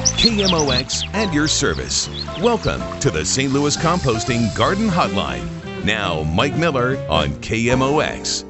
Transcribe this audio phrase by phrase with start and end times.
[0.00, 2.08] KMOX and your service.
[2.40, 3.52] Welcome to the St.
[3.52, 5.44] Louis Composting Garden Hotline.
[5.84, 8.44] Now, Mike Miller on KMOX.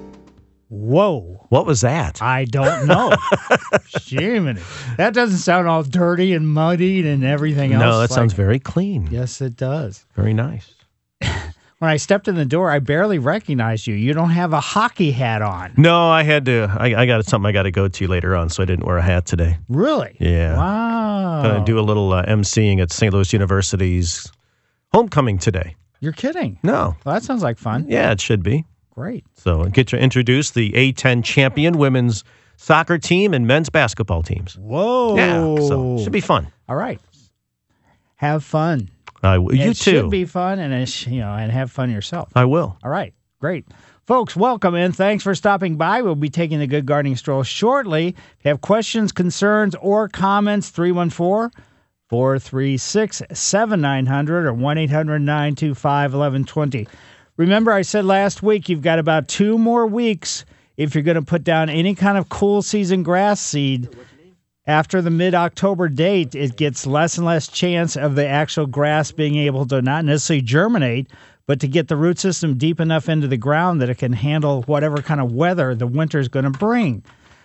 [0.68, 1.46] Whoa.
[1.48, 2.20] What was that?
[2.20, 3.12] I don't know.
[4.06, 4.60] Jiminy.
[4.96, 7.80] That doesn't sound all dirty and muddied and everything else.
[7.80, 9.06] No, that like- sounds very clean.
[9.10, 10.04] Yes, it does.
[10.16, 10.72] Very nice.
[11.78, 13.94] When I stepped in the door, I barely recognized you.
[13.94, 15.74] You don't have a hockey hat on.
[15.76, 16.74] No, I had to.
[16.78, 18.96] I, I got something I got to go to later on, so I didn't wear
[18.96, 19.58] a hat today.
[19.68, 20.16] Really?
[20.18, 20.56] Yeah.
[20.56, 21.42] Wow.
[21.42, 23.12] Gonna do a little uh, emceeing at St.
[23.12, 24.32] Louis University's
[24.92, 25.76] homecoming today.
[26.00, 26.58] You're kidding.
[26.62, 26.96] No.
[27.04, 27.84] Well, that sounds like fun.
[27.88, 28.64] Yeah, it should be.
[28.94, 29.26] Great.
[29.34, 32.24] So get to introduce the A10 champion women's
[32.56, 34.56] soccer team and men's basketball teams.
[34.56, 35.14] Whoa.
[35.16, 36.50] Yeah, so should be fun.
[36.70, 36.98] All right.
[38.14, 38.88] Have fun.
[39.22, 39.90] I w- you it too.
[39.90, 42.30] should be fun, and it sh- you know, and have fun yourself.
[42.34, 42.76] I will.
[42.84, 43.64] All right, great.
[44.06, 46.00] Folks, welcome and thanks for stopping by.
[46.00, 48.08] We'll be taking the good gardening stroll shortly.
[48.08, 51.50] If you have questions, concerns, or comments, 314
[52.08, 56.86] 436 7900 or 1 800 925 1120.
[57.36, 60.44] Remember, I said last week you've got about two more weeks
[60.76, 63.88] if you're going to put down any kind of cool season grass seed.
[64.68, 69.12] After the mid October date, it gets less and less chance of the actual grass
[69.12, 71.06] being able to not necessarily germinate,
[71.46, 74.62] but to get the root system deep enough into the ground that it can handle
[74.62, 77.04] whatever kind of weather the winter is going to bring.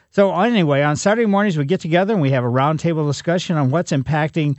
[0.10, 3.70] So, anyway, on Saturday mornings, we get together and we have a roundtable discussion on
[3.70, 4.58] what's impacting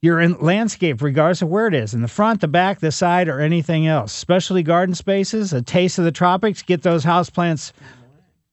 [0.00, 3.40] your landscape, regardless of where it is in the front, the back, the side, or
[3.40, 4.12] anything else.
[4.12, 7.72] Specialty garden spaces, a taste of the tropics, get those houseplants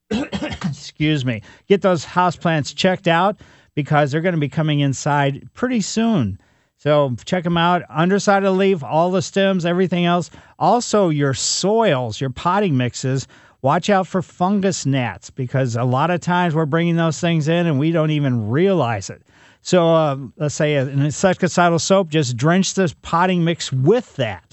[0.66, 3.40] excuse me, get those houseplants checked out
[3.76, 6.40] because they're going to be coming inside pretty soon.
[6.78, 7.84] So check them out.
[7.90, 10.30] Underside of the leaf, all the stems, everything else.
[10.60, 13.28] Also, your soils, your potting mixes.
[13.64, 17.66] Watch out for fungus gnats because a lot of times we're bringing those things in
[17.66, 19.24] and we don't even realize it.
[19.62, 24.47] So uh, let's say an insecticidal soap, just drench this potting mix with that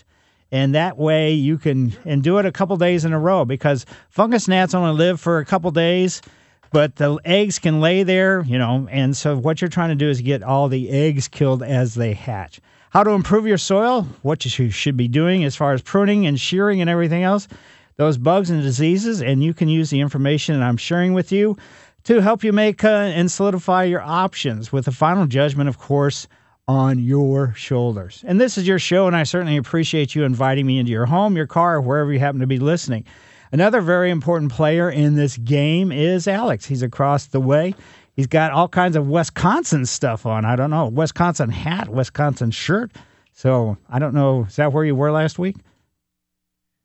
[0.55, 3.85] and that way you can and do it a couple days in a row because
[4.09, 6.23] fungus gnats only live for a couple days
[6.71, 10.09] but the eggs can lay there you know and so what you're trying to do
[10.09, 12.61] is get all the eggs killed as they hatch.
[12.91, 16.39] How to improve your soil what you should be doing as far as pruning and
[16.39, 17.49] shearing and everything else
[17.97, 21.57] those bugs and diseases and you can use the information that i'm sharing with you
[22.05, 26.29] to help you make uh, and solidify your options with the final judgment of course
[26.67, 28.25] on your shoulders.
[28.27, 31.37] And this is your show, and I certainly appreciate you inviting me into your home,
[31.37, 33.05] your car, or wherever you happen to be listening.
[33.53, 36.65] Another very important player in this game is Alex.
[36.67, 37.75] He's across the way.
[38.17, 40.45] He's got all kinds of Wisconsin stuff on.
[40.45, 42.93] I don't know, Wisconsin hat, Wisconsin shirt.
[43.33, 44.45] So I don't know.
[44.45, 45.57] Is that where you were last week?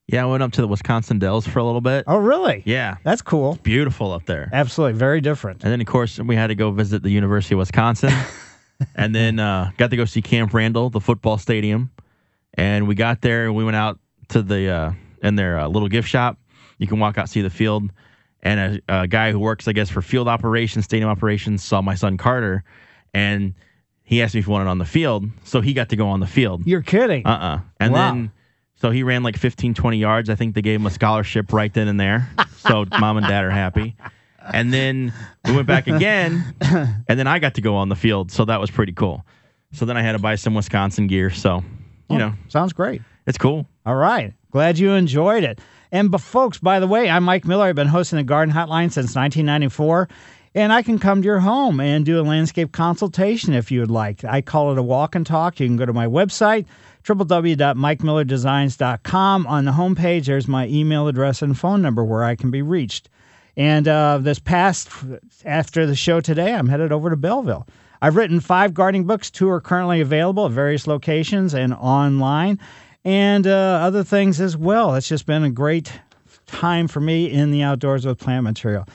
[0.07, 2.03] Yeah, I went up to the Wisconsin Dells for a little bit.
[2.07, 2.63] Oh, really?
[2.65, 3.59] Yeah, That's cool.
[3.61, 4.49] beautiful up there.
[4.51, 4.97] Absolutely.
[4.97, 5.63] Very different.
[5.63, 8.11] And then, of course, we had to go visit the University of Wisconsin.
[8.95, 11.91] and then uh, got to go see Camp Randall, the football stadium.
[12.53, 14.91] And we got there and we went out to the uh,
[15.23, 16.37] in their uh, little gift shop.
[16.77, 17.91] You can walk out see the field.
[18.41, 21.95] And a, a guy who works, I guess, for field operations, stadium operations, saw my
[21.95, 22.63] son Carter,
[23.13, 23.53] and
[24.03, 25.25] he asked me if he wanted on the field.
[25.43, 26.65] So he got to go on the field.
[26.65, 27.25] You're kidding.
[27.25, 27.97] Uh uh And Wow.
[28.13, 28.31] then,
[28.75, 30.29] so he ran like 15, 20 yards.
[30.29, 32.29] I think they gave him a scholarship right then and there.
[32.59, 33.95] So mom and dad are happy.
[34.53, 35.13] And then
[35.45, 38.31] we went back again, and then I got to go on the field.
[38.31, 39.25] So that was pretty cool.
[39.73, 41.29] So then I had to buy some Wisconsin gear.
[41.29, 41.57] So,
[42.09, 43.01] you Oh, know, sounds great.
[43.27, 43.67] it's cool.
[43.85, 44.33] All right.
[44.51, 45.59] Glad you enjoyed it.
[45.91, 47.65] And but folks, by the way, I'm Mike Miller.
[47.65, 50.09] I've been hosting the Garden Hotline since 1994.
[50.55, 53.91] And I can come to your home and do a landscape consultation if you would
[53.91, 54.23] like.
[54.23, 55.59] I call it a walk and talk.
[55.59, 56.65] You can go to my website,
[57.03, 59.47] www.mikemillerdesigns.com.
[59.47, 63.09] On the homepage, there's my email address and phone number where I can be reached.
[63.59, 64.89] And uh, this past,
[65.43, 67.67] after the show today, I'm headed over to Belleville.
[68.01, 69.29] I've written five gardening books.
[69.29, 72.57] Two are currently available at various locations and online,
[73.03, 74.95] and uh, other things as well.
[74.95, 75.91] It's just been a great
[76.47, 78.87] time for me in the outdoors with plant material.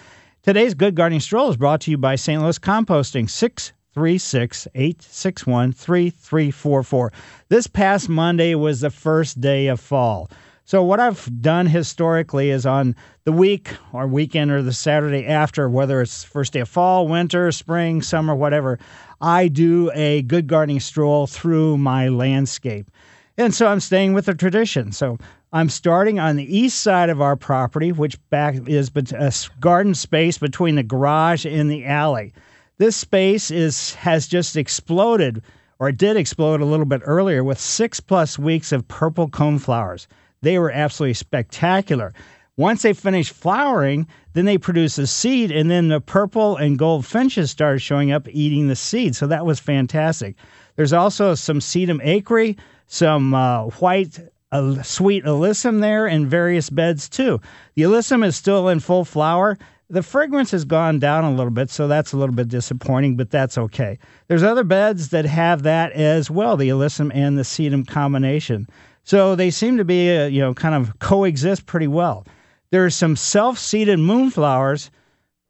[0.43, 2.41] Today's Good Gardening Stroll is brought to you by St.
[2.41, 7.13] Louis Composting, 636 861 3344.
[7.51, 10.31] This past Monday was the first day of fall.
[10.67, 15.69] So what I've done historically is on the week or weekend or the Saturday after,
[15.69, 18.79] whether it's first day of fall, winter, spring, summer, whatever,
[19.21, 22.91] I do a good gardening stroll through my landscape.
[23.37, 24.91] And so I'm staying with the tradition.
[24.91, 25.19] So
[25.53, 30.39] I'm starting on the east side of our property, which back is a garden space
[30.39, 32.33] between the garage and the alley.
[32.79, 35.43] This space is has just exploded,
[35.79, 39.59] or it did explode a little bit earlier, with six plus weeks of purple cone
[39.59, 40.09] flowers.
[40.45, 42.15] They were absolutely spectacular.
[42.57, 47.05] Once they finish flowering, then they produce a seed, and then the purple and gold
[47.05, 49.17] finches start showing up eating the seed.
[49.17, 50.37] So that was fantastic.
[50.77, 52.55] There's also some sedum acre,
[52.87, 54.21] some uh, white
[54.53, 57.41] uh, sweet alyssum there in various beds too.
[57.75, 59.59] The alyssum is still in full flower.
[59.91, 63.31] The fragrance has gone down a little bit, so that's a little bit disappointing, but
[63.31, 63.99] that's okay.
[64.29, 68.69] There's other beds that have that as well, the alyssum and the sedum combination.
[69.05, 72.27] So they seem to be, uh, you know, kind of coexist pretty well.
[72.71, 74.91] There's some self-seeded moonflowers.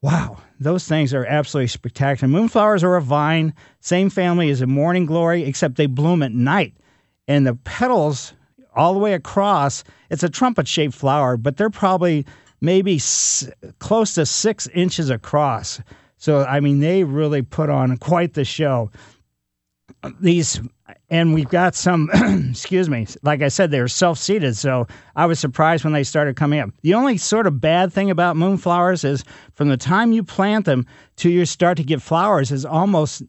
[0.02, 2.30] Wow, those things are absolutely spectacular.
[2.30, 6.74] Moonflowers are a vine, same family as a morning glory, except they bloom at night.
[7.26, 8.34] And the petals
[8.76, 12.26] all the way across, it's a trumpet-shaped flower, but they're probably
[12.60, 13.48] maybe s-
[13.78, 15.80] close to six inches across.
[16.16, 18.90] So, I mean, they really put on quite the show.
[20.20, 20.60] These,
[21.14, 22.10] and we've got some,
[22.50, 24.56] excuse me, like I said, they were self seeded.
[24.56, 26.70] So I was surprised when they started coming up.
[26.82, 30.86] The only sort of bad thing about moonflowers is from the time you plant them
[31.18, 33.22] to you start to get flowers is almost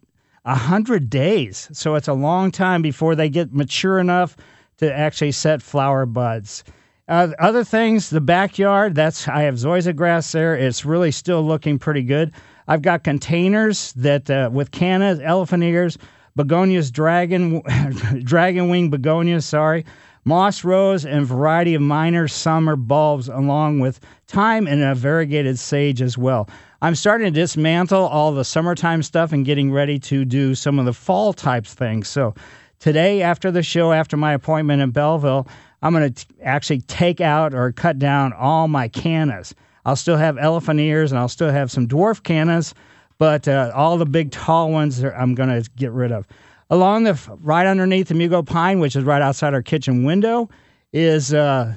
[0.46, 1.70] a hundred days.
[1.74, 4.36] So it's a long time before they get mature enough
[4.78, 6.64] to actually set flower buds.
[7.08, 10.56] Uh, other things, the backyard, that's I have zoysia grass there.
[10.56, 12.32] It's really still looking pretty good.
[12.68, 16.00] I've got containers that uh, with cannas, elephant ears,
[16.36, 17.62] begonias, dragon,
[18.24, 19.86] dragon wing begonias, sorry,
[20.26, 26.02] moss rose, and variety of minor summer bulbs, along with thyme and a variegated sage
[26.02, 26.50] as well.
[26.82, 30.86] I'm starting to dismantle all the summertime stuff and getting ready to do some of
[30.86, 32.08] the fall types things.
[32.08, 32.36] So
[32.80, 35.48] today, after the show, after my appointment in Belleville,
[35.82, 39.54] I'm going to actually take out or cut down all my cannas.
[39.86, 42.74] I'll still have elephant ears and I'll still have some dwarf cannas,
[43.18, 46.28] but uh, all the big tall ones are, I'm going to get rid of.
[46.70, 50.50] Along the right underneath the Mugo pine, which is right outside our kitchen window,
[50.92, 51.76] is uh,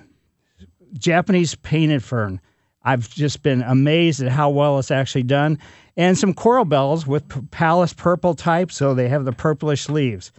[0.95, 2.41] Japanese painted fern.
[2.85, 5.59] I've just been amazed at how well it's actually done.
[5.97, 10.33] And some coral bells with Palace Purple type, so they have the purplish leaves.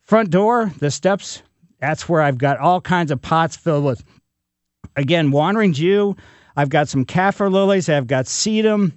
[0.00, 1.42] Front door, the steps
[1.82, 4.04] that's where I've got all kinds of pots filled with,
[4.94, 6.14] again, wandering Jew.
[6.54, 7.88] I've got some kaffir lilies.
[7.88, 8.92] I've got sedum.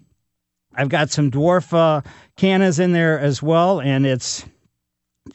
[0.76, 2.02] I've got some dwarf uh,
[2.36, 4.46] cannas in there as well, and it's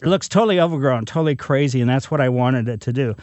[0.00, 3.16] it looks totally overgrown, totally crazy, and that's what I wanted it to do.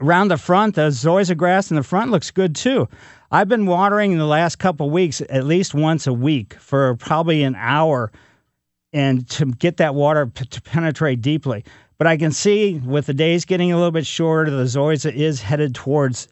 [0.00, 2.88] Around the front, the zoysia grass in the front looks good too.
[3.30, 7.44] I've been watering in the last couple weeks at least once a week for probably
[7.44, 8.10] an hour,
[8.92, 11.64] and to get that water p- to penetrate deeply.
[11.98, 15.40] But I can see with the days getting a little bit shorter, the zoysia is
[15.40, 16.28] headed towards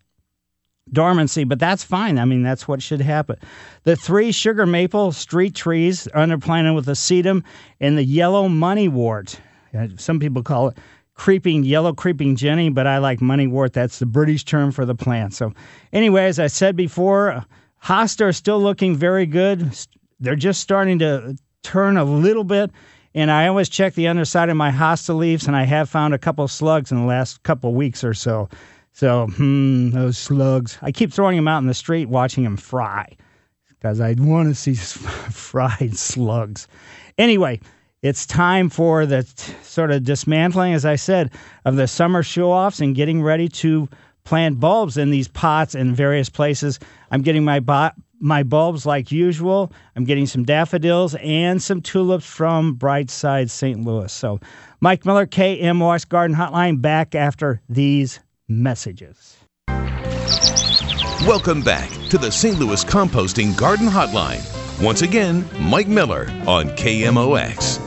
[0.91, 2.19] dormancy, but that's fine.
[2.19, 3.37] I mean, that's what should happen.
[3.85, 7.45] The three sugar maple street trees underplanted with sedum
[7.81, 9.39] and the yellow moneywort.
[9.77, 10.79] Uh, some people call it
[11.15, 13.73] creeping yellow creeping jenny, but I like moneywort.
[13.73, 15.35] That's the British term for the plant.
[15.35, 15.53] So,
[15.93, 17.45] anyway, as I said before,
[17.85, 19.77] hosta are still looking very good.
[20.21, 22.71] They're just starting to turn a little bit.
[23.15, 26.19] And I always check the underside of my hosta leaves, and I have found a
[26.19, 28.49] couple slugs in the last couple weeks or so.
[28.93, 30.79] So, hmm, those slugs.
[30.83, 33.17] I keep throwing them out in the street, watching them fry,
[33.69, 34.75] because I want to see
[35.31, 36.69] fried slugs.
[37.17, 37.61] Anyway,
[38.03, 41.31] it's time for the t- sort of dismantling, as I said,
[41.65, 43.89] of the summer show offs and getting ready to
[44.25, 46.79] plant bulbs in these pots in various places.
[47.11, 47.61] I'm getting my
[48.21, 49.73] my bulbs like usual.
[49.97, 53.85] I'm getting some daffodils and some tulips from Brightside St.
[53.85, 54.13] Louis.
[54.13, 54.39] So,
[54.81, 59.37] Mike Miller, KMOX Garden Hotline, back after these messages.
[61.27, 62.59] Welcome back to the St.
[62.59, 64.43] Louis Composting Garden Hotline.
[64.83, 67.81] Once again, Mike Miller on KMOX.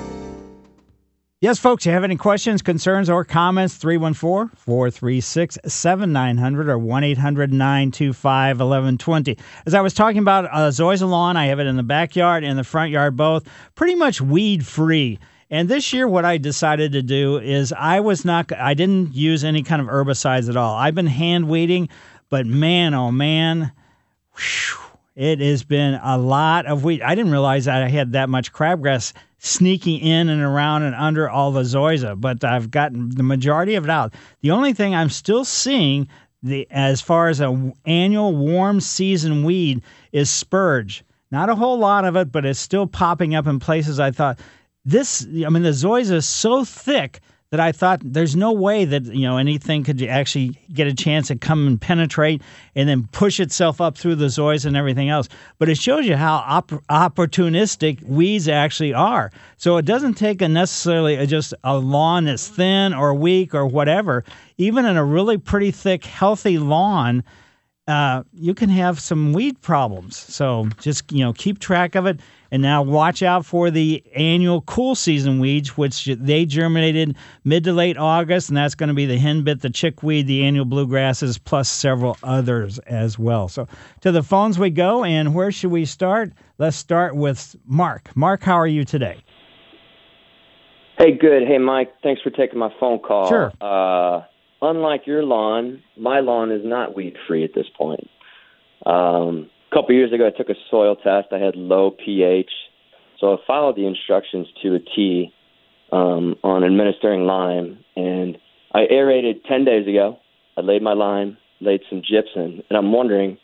[1.41, 3.75] Yes, folks, you have any questions, concerns, or comments?
[3.75, 9.37] 314 436 7900 or 1 800 925 1120.
[9.65, 12.57] As I was talking about uh, Zoysia lawn, I have it in the backyard and
[12.57, 15.19] the front yard both, pretty much weed free.
[15.49, 19.43] And this year, what I decided to do is I was not, I didn't use
[19.43, 20.75] any kind of herbicides at all.
[20.75, 21.89] I've been hand weeding,
[22.29, 23.71] but man, oh man,
[24.35, 24.77] whew,
[25.15, 27.01] it has been a lot of weed.
[27.01, 31.29] I didn't realize that I had that much crabgrass sneaking in and around and under
[31.29, 34.15] all the zoysia, but I've gotten the majority of it out.
[34.41, 36.07] The only thing I'm still seeing
[36.41, 41.03] the as far as a w- annual warm season weed is spurge.
[41.31, 43.99] Not a whole lot of it, but it's still popping up in places.
[43.99, 44.39] I thought
[44.85, 45.25] this.
[45.25, 49.21] I mean, the zoysia is so thick that I thought there's no way that you
[49.21, 52.41] know anything could actually get a chance to come and penetrate
[52.75, 55.29] and then push itself up through the zoysia and everything else.
[55.57, 59.31] But it shows you how op- opportunistic weeds actually are.
[59.57, 63.65] So it doesn't take a necessarily a, just a lawn that's thin or weak or
[63.65, 64.23] whatever.
[64.57, 67.23] Even in a really pretty thick, healthy lawn,
[67.87, 70.17] uh, you can have some weed problems.
[70.17, 72.19] So just you know keep track of it,
[72.51, 77.73] and now watch out for the annual cool season weeds, which they germinated mid to
[77.73, 81.69] late August, and that's going to be the henbit, the chickweed, the annual bluegrasses, plus
[81.69, 83.47] several others as well.
[83.47, 83.67] So
[84.01, 86.31] to the phones we go, and where should we start?
[86.57, 88.15] Let's start with Mark.
[88.15, 89.21] Mark, how are you today?
[90.97, 91.45] Hey, good.
[91.45, 91.93] Hey, Mike.
[92.01, 93.27] Thanks for taking my phone call.
[93.27, 93.51] Sure.
[93.59, 94.21] Uh,
[94.61, 98.09] unlike your lawn, my lawn is not weed free at this point.
[98.85, 101.27] Um, a couple years ago, I took a soil test.
[101.31, 102.51] I had low pH,
[103.19, 105.33] so I followed the instructions to a T
[105.91, 108.37] um, on administering lime, and
[108.73, 110.17] I aerated ten days ago.
[110.57, 113.37] I laid my lime, laid some gypsum, and I'm wondering.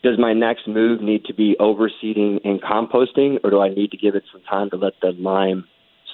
[0.00, 3.96] Does my next move need to be overseeding and composting, or do I need to
[3.96, 5.64] give it some time to let the lime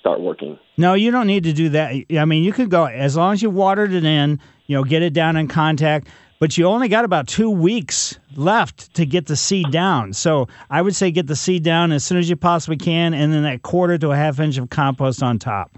[0.00, 0.58] start working?
[0.78, 1.92] No, you don't need to do that.
[2.18, 5.02] I mean, you could go as long as you watered it in, you know, get
[5.02, 9.36] it down in contact, but you only got about two weeks left to get the
[9.36, 10.12] seed down.
[10.12, 13.32] So I would say get the seed down as soon as you possibly can, and
[13.32, 15.76] then that quarter to a half inch of compost on top.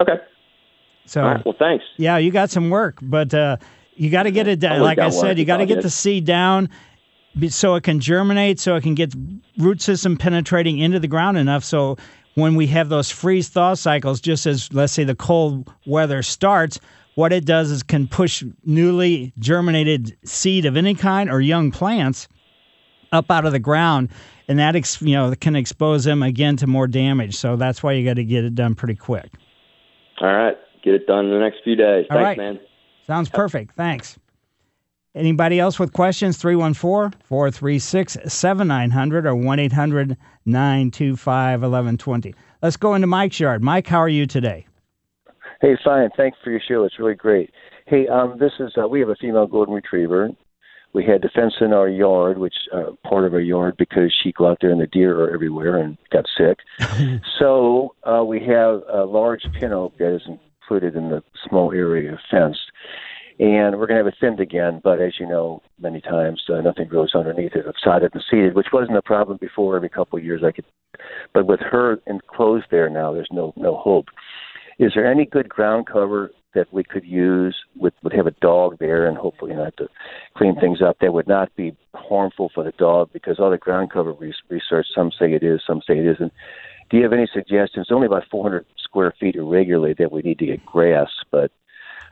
[0.00, 0.16] Okay.
[1.06, 1.44] So, All right.
[1.44, 1.84] Well, thanks.
[1.96, 3.56] yeah, you got some work, but uh,
[3.94, 4.80] you got to get it down.
[4.80, 6.68] Like I said, you got to get the seed down
[7.48, 9.14] so it can germinate, so it can get
[9.58, 11.64] root system penetrating into the ground enough.
[11.64, 11.96] So
[12.34, 16.78] when we have those freeze thaw cycles, just as let's say the cold weather starts,
[17.18, 22.28] what it does is can push newly germinated seed of any kind or young plants
[23.10, 24.08] up out of the ground,
[24.46, 27.34] and that ex- you know can expose them again to more damage.
[27.36, 29.32] So that's why you got to get it done pretty quick.
[30.20, 30.56] All right.
[30.84, 32.06] Get it done in the next few days.
[32.08, 32.38] All Thanks, right.
[32.38, 32.60] man.
[33.04, 33.74] Sounds perfect.
[33.74, 34.16] Thanks.
[35.16, 36.36] Anybody else with questions?
[36.36, 42.34] 314 436 7900 or 1 800 925 1120.
[42.62, 43.60] Let's go into Mike's yard.
[43.60, 44.67] Mike, how are you today?
[45.60, 46.08] Hey, fine.
[46.16, 46.84] Thanks for your show.
[46.84, 47.50] It's really great.
[47.86, 50.30] Hey, um, this is uh, we have a female golden retriever.
[50.94, 54.32] We had to fence in our yard, which uh, part of our yard because she
[54.32, 56.58] go out there and the deer are everywhere and got sick.
[57.38, 62.12] so uh, we have a large pin oak that is included in the small area
[62.12, 62.70] of fenced,
[63.40, 64.80] and we're going to have it thinned again.
[64.82, 68.68] But as you know, many times uh, nothing grows underneath it, sodded and seeded, which
[68.72, 69.76] wasn't a problem before.
[69.76, 70.64] Every couple of years I could,
[71.34, 74.06] but with her enclosed there now, there's no no hope.
[74.78, 78.78] Is there any good ground cover that we could use with would have a dog
[78.78, 79.88] there and hopefully not to
[80.36, 83.10] clean things up that would not be harmful for the dog?
[83.12, 86.32] Because all the ground cover research some say it is some say it isn't.
[86.90, 87.88] Do you have any suggestions?
[87.90, 91.50] Only about 400 square feet irregularly that we need to get grass but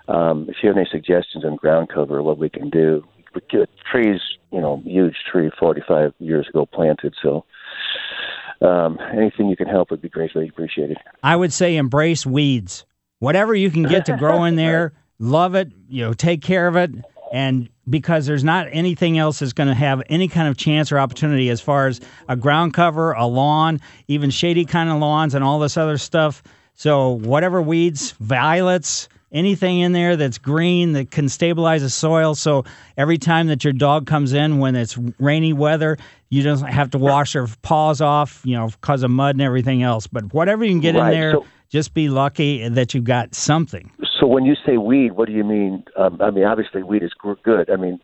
[0.08, 3.02] um, if you have any suggestions on ground cover what we can do
[3.34, 4.20] we get trees
[4.52, 7.44] you know huge tree 45 years ago planted so
[8.60, 12.84] um, anything you can help would be greatly appreciated I would say embrace weeds.
[13.18, 16.76] Whatever you can get to grow in there, love it, you know, take care of
[16.76, 16.90] it.
[17.32, 20.98] And because there's not anything else that's going to have any kind of chance or
[20.98, 25.44] opportunity as far as a ground cover, a lawn, even shady kind of lawns, and
[25.44, 26.42] all this other stuff.
[26.74, 32.34] So, whatever weeds, violets, anything in there that's green that can stabilize the soil.
[32.34, 32.64] So,
[32.96, 35.98] every time that your dog comes in when it's rainy weather,
[36.30, 39.82] you don't have to wash their paws off, you know, because of mud and everything
[39.82, 40.06] else.
[40.06, 43.90] But whatever you can get in there, so- just be lucky that you got something.
[44.20, 45.84] So when you say weed, what do you mean?
[45.96, 47.70] Um, I mean, obviously, weed is good.
[47.70, 48.00] I mean,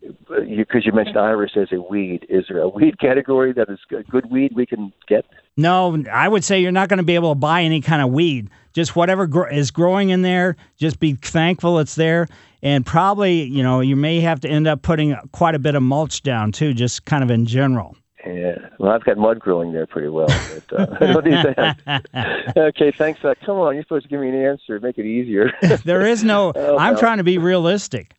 [0.00, 2.26] because you, you mentioned iris as a weed.
[2.28, 5.26] Is there a weed category that is good, good weed we can get?
[5.56, 8.10] No, I would say you're not going to be able to buy any kind of
[8.10, 8.50] weed.
[8.72, 12.28] Just whatever is growing in there, just be thankful it's there.
[12.62, 15.82] And probably, you know, you may have to end up putting quite a bit of
[15.82, 17.96] mulch down too, just kind of in general.
[18.26, 18.68] Yeah.
[18.78, 20.28] Well, I've got mud growing there pretty well.
[20.68, 22.54] But, uh, I don't need that.
[22.56, 23.24] okay, thanks.
[23.24, 24.78] Uh, come on, you're supposed to give me an answer.
[24.80, 25.50] Make it easier.
[25.84, 28.14] There is no, Oh, I'm trying to be realistic.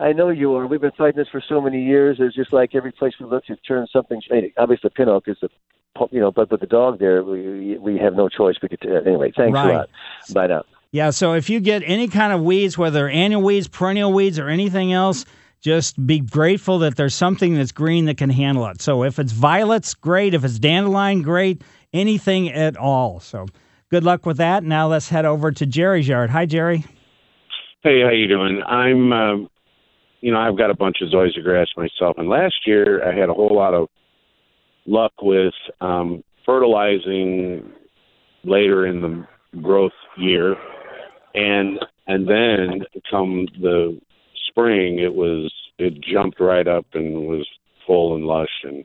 [0.00, 0.66] I know you are.
[0.66, 2.16] We've been fighting this for so many years.
[2.20, 4.20] It's just like every place we look, you turn something.
[4.58, 5.48] Obviously, pin oak is the,
[6.10, 8.56] you know, but with the dog there, we we have no choice.
[8.62, 9.32] We could anyway.
[9.36, 9.70] Thanks Right.
[9.74, 9.90] a lot.
[10.32, 10.64] Bye now.
[10.90, 14.48] Yeah, so if you get any kind of weeds, whether annual weeds, perennial weeds, or
[14.48, 15.24] anything else,
[15.62, 18.82] just be grateful that there's something that's green that can handle it.
[18.82, 20.34] So if it's violets, great.
[20.34, 21.62] If it's dandelion, great.
[21.94, 23.20] Anything at all.
[23.20, 23.46] So
[23.90, 24.64] good luck with that.
[24.64, 26.28] Now let's head over to Jerry's yard.
[26.30, 26.84] Hi, Jerry.
[27.82, 28.62] Hey, how you doing?
[28.66, 29.48] I'm, um,
[30.22, 33.28] you know, I've got a bunch of zoysia grass myself, and last year I had
[33.28, 33.88] a whole lot of
[34.86, 37.70] luck with um, fertilizing
[38.44, 39.26] later in the
[39.60, 40.54] growth year,
[41.34, 44.00] and and then come the
[44.48, 47.46] spring, it was it jumped right up and was
[47.86, 48.84] full and lush, and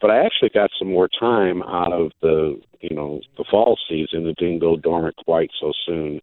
[0.00, 4.26] but I actually got some more time out of the you know the fall season.
[4.26, 6.20] It didn't go dormant quite so soon.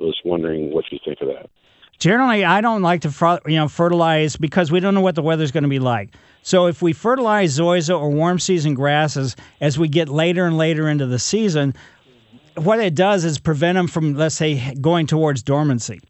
[0.00, 1.50] I was wondering what you think of that.
[1.98, 5.50] Generally, I don't like to you know fertilize because we don't know what the weather's
[5.50, 6.10] going to be like.
[6.42, 10.88] So if we fertilize zoysia or warm season grasses as we get later and later
[10.88, 11.74] into the season,
[12.54, 16.00] what it does is prevent them from, let's say, going towards dormancy.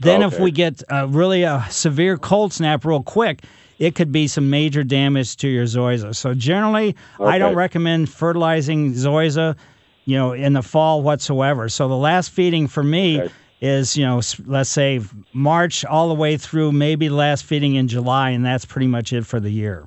[0.00, 3.42] Then if we get uh, really a severe cold snap real quick,
[3.78, 6.14] it could be some major damage to your zoysia.
[6.14, 9.56] So generally, I don't recommend fertilizing zoysia,
[10.04, 11.68] you know, in the fall whatsoever.
[11.68, 13.32] So the last feeding for me Okay.
[13.60, 15.00] Is, you know, let's say
[15.32, 19.26] March all the way through maybe last feeding in July, and that's pretty much it
[19.26, 19.86] for the year.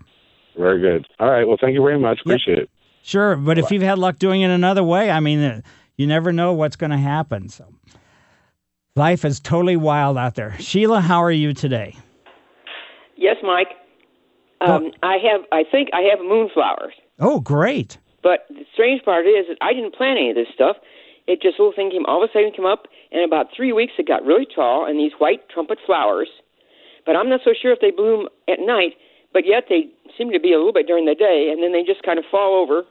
[0.57, 1.07] Very good.
[1.19, 1.47] All right.
[1.47, 2.19] Well, thank you very much.
[2.21, 2.69] Appreciate it.
[3.03, 5.61] Sure, but if you've had luck doing it another way, I mean, uh,
[5.97, 7.49] you never know what's going to happen.
[7.49, 7.65] So
[8.95, 10.55] life is totally wild out there.
[10.59, 11.97] Sheila, how are you today?
[13.17, 13.69] Yes, Mike.
[14.61, 15.41] Um, I have.
[15.51, 16.91] I think I have moonflowers.
[17.19, 17.97] Oh, great.
[18.21, 20.77] But the strange part is that I didn't plant any of this stuff.
[21.27, 23.93] It just little thing came all of a sudden came up, and about three weeks
[23.99, 26.29] it got really tall and these white trumpet flowers.
[27.05, 28.93] But I'm not so sure if they bloom at night.
[29.33, 29.85] But yet they
[30.17, 32.25] seem to be a little bit during the day, and then they just kind of
[32.29, 32.83] fall over.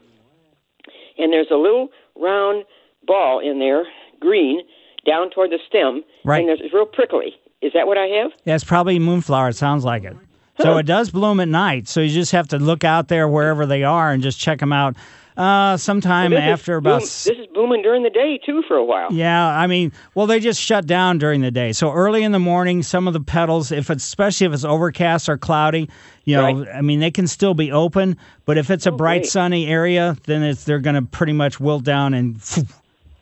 [1.19, 2.65] And there's a little round
[3.07, 3.85] ball in there,
[4.21, 4.63] green,
[5.07, 6.39] down toward the stem, Right.
[6.41, 7.35] and there's, it's real prickly.
[7.61, 8.31] Is that what I have?
[8.47, 9.51] Yeah, it's probably moonflower.
[9.51, 10.17] It sounds like it.
[10.61, 11.89] So it does bloom at night.
[11.89, 14.73] So you just have to look out there wherever they are and just check them
[14.75, 14.95] out.
[15.37, 17.03] Uh, sometime is after about.
[17.03, 19.13] s- this is booming during the day too for a while.
[19.13, 21.73] Yeah, I mean, well, they just shut down during the day.
[21.73, 25.29] So early in the morning, some of the petals, if it's especially if it's overcast
[25.29, 25.89] or cloudy,
[26.25, 26.69] you know, Right.
[26.75, 28.17] I mean, they can still be open.
[28.45, 29.31] But if it's a Oh, bright, great.
[29.31, 32.63] sunny area, then it's they're going to pretty much wilt down and Oh,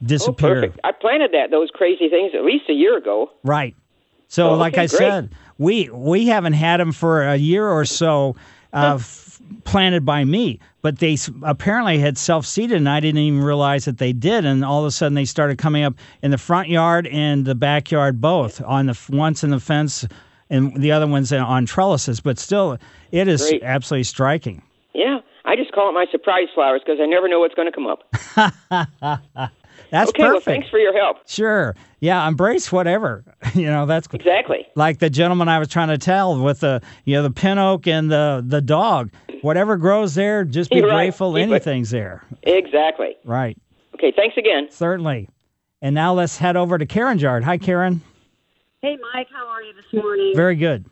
[0.05, 0.55] disappear.
[0.62, 0.81] perfect.
[0.85, 3.30] I planted that those crazy things at least a year ago.
[3.45, 3.75] Right.
[4.28, 4.91] So, Oh, like I great.
[4.91, 8.37] said, we we haven't had them for a year or so,
[8.73, 8.99] uh,
[9.65, 10.61] planted by me.
[10.82, 14.45] But they apparently had self seeded, and I didn't even realize that they did.
[14.45, 17.54] And all of a sudden, they started coming up in the front yard and the
[17.54, 20.06] backyard, both on the once in the fence,
[20.50, 22.21] and the other ones on trellises.
[22.21, 22.78] But still,
[23.13, 23.63] it is Great.
[23.63, 24.63] absolutely striking.
[24.95, 27.73] Yeah, I just call it my surprise flowers because I never know what's going to
[27.73, 28.11] come up.
[29.91, 30.45] That's okay, well, perfect.
[30.45, 31.17] thanks for your help.
[31.26, 31.75] Sure.
[32.00, 33.25] Yeah, embrace whatever.
[33.54, 34.67] you know, that's Exactly.
[34.75, 37.87] like the gentleman I was trying to tell with the you know the pin oak
[37.87, 39.11] and the the dog.
[39.43, 41.07] Whatever grows there, just be You're right.
[41.07, 41.51] grateful Keep it.
[41.51, 42.25] anything's there.
[42.43, 43.17] Exactly.
[43.25, 43.57] Right.
[43.95, 44.69] Okay, thanks again.
[44.71, 45.29] Certainly.
[45.83, 47.45] And now let's head over to Karen Jard.
[47.45, 48.01] Hi, Karen.
[48.83, 50.33] Hey, Mike, how are you this morning?
[50.37, 50.85] Very good.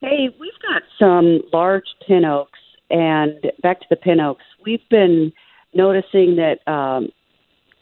[0.00, 2.58] Hey, we've got some large pin oaks,
[2.90, 4.44] and back to the pin oaks.
[4.64, 5.32] We've been
[5.74, 7.08] noticing that um,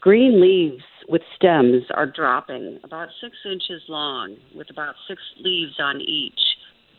[0.01, 6.01] green leaves with stems are dropping about six inches long, with about six leaves on
[6.01, 6.39] each.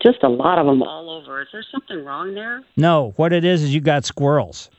[0.01, 1.41] Just a lot of them all over.
[1.41, 2.63] Is there something wrong there?
[2.77, 4.69] No, what it is is you got squirrels.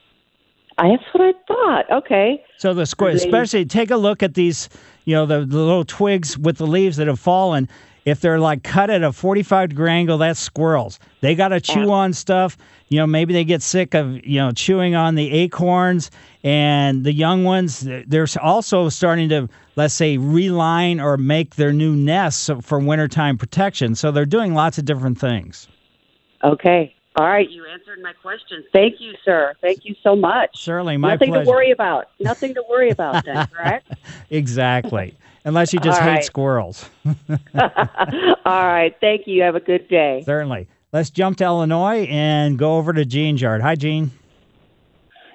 [0.77, 1.91] I, that's what I thought.
[2.03, 2.43] Okay.
[2.57, 4.69] So the squirrel, They- especially take a look at these,
[5.05, 7.69] you know, the, the little twigs with the leaves that have fallen.
[8.03, 10.97] If they're like cut at a 45 degree angle, that's squirrels.
[11.19, 12.57] They got to chew on stuff.
[12.89, 16.09] You know, maybe they get sick of, you know, chewing on the acorns
[16.43, 17.81] and the young ones.
[18.07, 19.47] They're also starting to,
[19.81, 23.95] let's say, reline or make their new nests for wintertime protection.
[23.95, 25.67] So they're doing lots of different things.
[26.43, 26.93] Okay.
[27.15, 27.49] All right.
[27.49, 28.63] You answered my question.
[28.71, 29.55] Thank you, sir.
[29.59, 30.51] Thank you so much.
[30.53, 31.45] Certainly, my Nothing pleasure.
[31.45, 32.09] to worry about.
[32.19, 33.91] Nothing to worry about then, correct?
[34.29, 35.15] Exactly.
[35.45, 36.23] Unless you just All hate right.
[36.23, 36.87] squirrels.
[37.55, 37.65] All
[38.45, 38.95] right.
[39.01, 39.41] Thank you.
[39.41, 40.21] Have a good day.
[40.23, 40.67] Certainly.
[40.93, 43.63] Let's jump to Illinois and go over to Gene's yard.
[43.63, 44.11] Hi, Gene.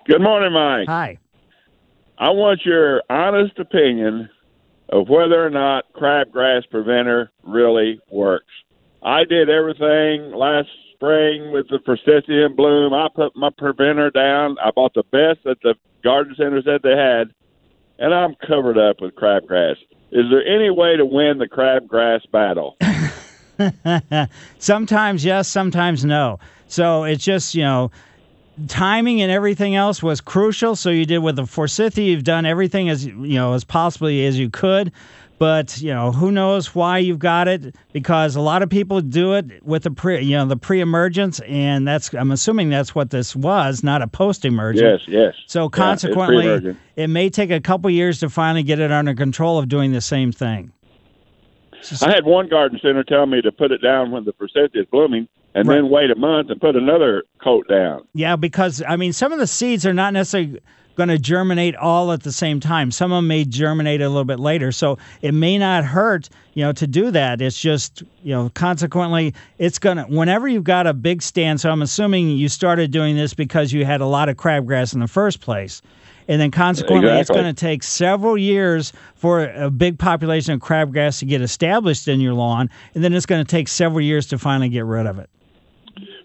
[0.06, 0.86] Good morning, Mike.
[0.86, 1.18] Hi.
[2.16, 4.30] I want your honest opinion
[4.88, 8.52] of whether or not crabgrass preventer really works.
[9.02, 11.78] I did everything last spring with the
[12.28, 12.94] in bloom.
[12.94, 14.56] I put my preventer down.
[14.64, 17.32] I bought the best that the garden center said they had,
[17.98, 19.76] and I'm covered up with crabgrass.
[20.12, 22.76] Is there any way to win the crabgrass battle?
[24.58, 26.38] sometimes yes, sometimes no.
[26.68, 27.90] So it's just, you know,
[28.68, 30.76] timing and everything else was crucial.
[30.76, 34.38] So you did with the forsythia, you've done everything as, you know, as possibly as
[34.38, 34.92] you could.
[35.38, 39.34] But, you know, who knows why you've got it because a lot of people do
[39.34, 43.36] it with the pre, you know, the pre-emergence and that's I'm assuming that's what this
[43.36, 45.02] was, not a post-emergent.
[45.06, 45.34] Yes, yes.
[45.46, 49.68] So consequently, it may take a couple years to finally get it under control of
[49.68, 50.72] doing the same thing.
[52.00, 54.88] I had one garden center tell me to put it down when the forsythia is
[54.90, 58.06] blooming, and then wait a month and put another coat down.
[58.14, 60.60] Yeah, because I mean, some of the seeds are not necessarily
[60.96, 62.90] going to germinate all at the same time.
[62.90, 66.64] Some of them may germinate a little bit later, so it may not hurt, you
[66.64, 67.42] know, to do that.
[67.42, 71.60] It's just, you know, consequently, it's going to whenever you've got a big stand.
[71.60, 75.00] So I'm assuming you started doing this because you had a lot of crabgrass in
[75.00, 75.82] the first place.
[76.28, 81.20] And then consequently, it's going to take several years for a big population of crabgrass
[81.20, 84.38] to get established in your lawn, and then it's going to take several years to
[84.38, 85.30] finally get rid of it.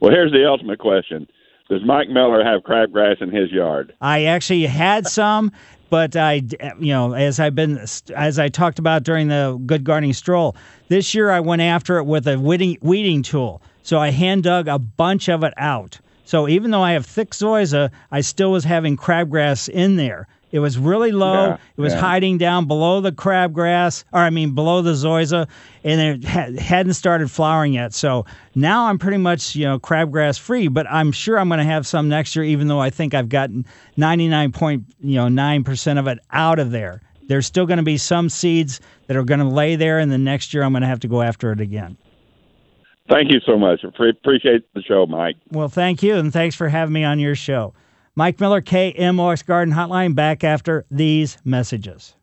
[0.01, 1.27] Well, here's the ultimate question:
[1.69, 3.93] Does Mike Miller have crabgrass in his yard?
[4.01, 5.51] I actually had some,
[5.91, 6.41] but I,
[6.79, 10.55] you know, as I've been, as I talked about during the Good Gardening Stroll,
[10.87, 13.61] this year I went after it with a weeding, weeding tool.
[13.83, 15.99] So I hand dug a bunch of it out.
[16.25, 20.27] So even though I have thick zoysia, I still was having crabgrass in there.
[20.51, 21.47] It was really low.
[21.47, 21.99] Yeah, it was yeah.
[21.99, 25.47] hiding down below the crabgrass, or I mean below the zoysia,
[25.83, 27.93] and it ha- hadn't started flowering yet.
[27.93, 30.67] So now I'm pretty much you know crabgrass free.
[30.67, 33.29] But I'm sure I'm going to have some next year, even though I think I've
[33.29, 33.65] gotten
[33.97, 37.01] 99 point you know nine percent of it out of there.
[37.27, 40.17] There's still going to be some seeds that are going to lay there, and the
[40.17, 41.97] next year I'm going to have to go after it again.
[43.09, 43.83] Thank you so much.
[43.83, 45.35] Appreciate the show, Mike.
[45.49, 47.73] Well, thank you, and thanks for having me on your show.
[48.21, 52.13] Mike Miller, KMOX Garden Hotline, back after these messages.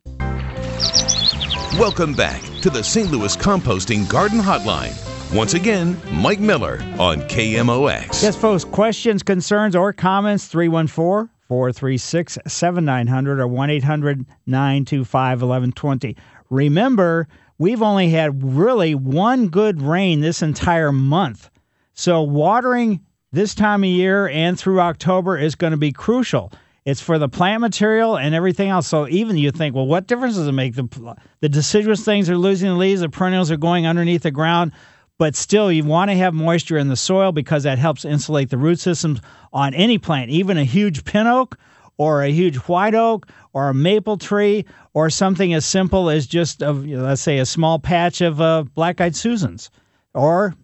[1.77, 3.11] Welcome back to the St.
[3.11, 4.95] Louis Composting Garden Hotline.
[5.35, 8.23] Once again, Mike Miller on KMOX.
[8.23, 16.17] Yes, folks, questions, concerns, or comments 314 436 7900 or 1 800 925 1120.
[16.49, 17.27] Remember,
[17.59, 21.51] we've only had really one good rain this entire month.
[21.95, 23.01] So, watering
[23.33, 26.53] this time of year and through October is going to be crucial.
[26.85, 28.87] It's for the plant material and everything else.
[28.87, 30.75] So even you think, well, what difference does it make?
[30.75, 34.73] The the deciduous things are losing the leaves, the perennials are going underneath the ground,
[35.19, 38.57] but still you want to have moisture in the soil because that helps insulate the
[38.57, 39.21] root systems
[39.53, 41.59] on any plant, even a huge pin oak
[41.99, 44.65] or a huge white oak or a maple tree
[44.95, 49.15] or something as simple as just know, let's say a small patch of uh, black-eyed
[49.15, 49.71] Susans
[50.15, 50.55] or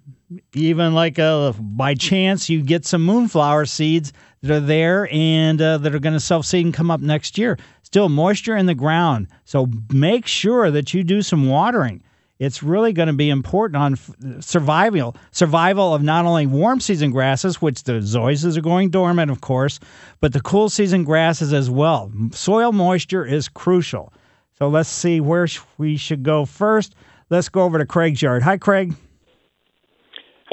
[0.55, 5.79] even like uh, by chance you get some moonflower seeds that are there and uh,
[5.79, 7.59] that are going to self-seed and come up next year.
[7.83, 12.03] Still moisture in the ground, so make sure that you do some watering.
[12.40, 17.62] It's really going to be important on survival survival of not only warm season grasses,
[17.62, 19.79] which the zoysias are going dormant, of course,
[20.20, 22.11] but the cool season grasses as well.
[22.33, 24.12] Soil moisture is crucial.
[24.59, 25.47] So let's see where
[25.79, 26.94] we should go first.
[27.31, 28.42] Let's go over to Craig's yard.
[28.42, 28.94] Hi, Craig.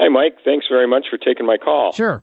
[0.02, 0.38] Hi, Mike.
[0.44, 1.92] Thanks very much for taking my call.
[1.92, 2.20] Sure.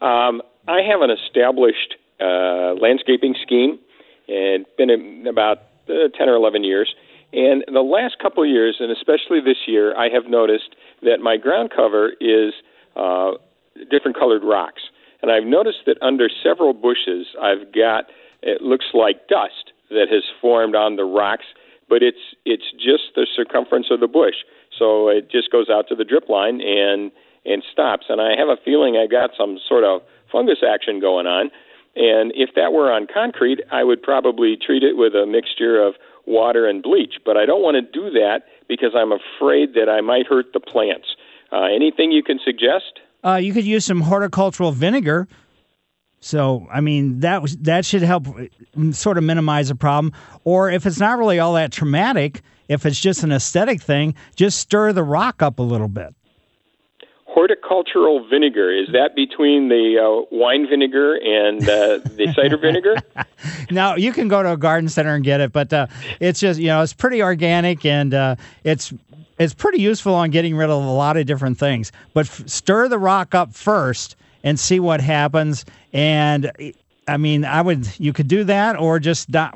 [0.00, 3.80] Um, I have an established uh, landscaping scheme,
[4.28, 6.94] and been in about uh, ten or eleven years.
[7.32, 11.36] And the last couple of years, and especially this year, I have noticed that my
[11.36, 12.54] ground cover is
[12.94, 13.32] uh,
[13.90, 14.82] different colored rocks.
[15.20, 18.04] And I've noticed that under several bushes, I've got
[18.40, 21.46] it looks like dust that has formed on the rocks,
[21.88, 24.36] but it's it's just the circumference of the bush.
[24.78, 27.10] So it just goes out to the drip line and
[27.44, 28.06] and stops.
[28.08, 30.00] And I have a feeling I got some sort of
[30.32, 31.50] fungus action going on.
[31.96, 35.94] And if that were on concrete, I would probably treat it with a mixture of
[36.26, 37.14] water and bleach.
[37.24, 40.60] But I don't want to do that because I'm afraid that I might hurt the
[40.60, 41.06] plants.
[41.52, 43.00] Uh, anything you can suggest?
[43.22, 45.28] Uh, you could use some horticultural vinegar.
[46.20, 50.12] So, I mean, that was that should help uh, sort of minimize the problem.
[50.44, 54.58] Or if it's not really all that traumatic, if it's just an aesthetic thing, just
[54.58, 56.14] stir the rock up a little bit.
[57.26, 62.94] Horticultural vinegar is that between the uh, wine vinegar and uh, the cider vinegar?
[63.72, 65.88] Now you can go to a garden center and get it, but uh,
[66.20, 68.92] it's just you know it's pretty organic and uh, it's
[69.38, 71.90] it's pretty useful on getting rid of a lot of different things.
[72.12, 75.64] But f- stir the rock up first and see what happens.
[75.92, 76.52] And
[77.06, 79.52] I mean, I would you could do that or just not,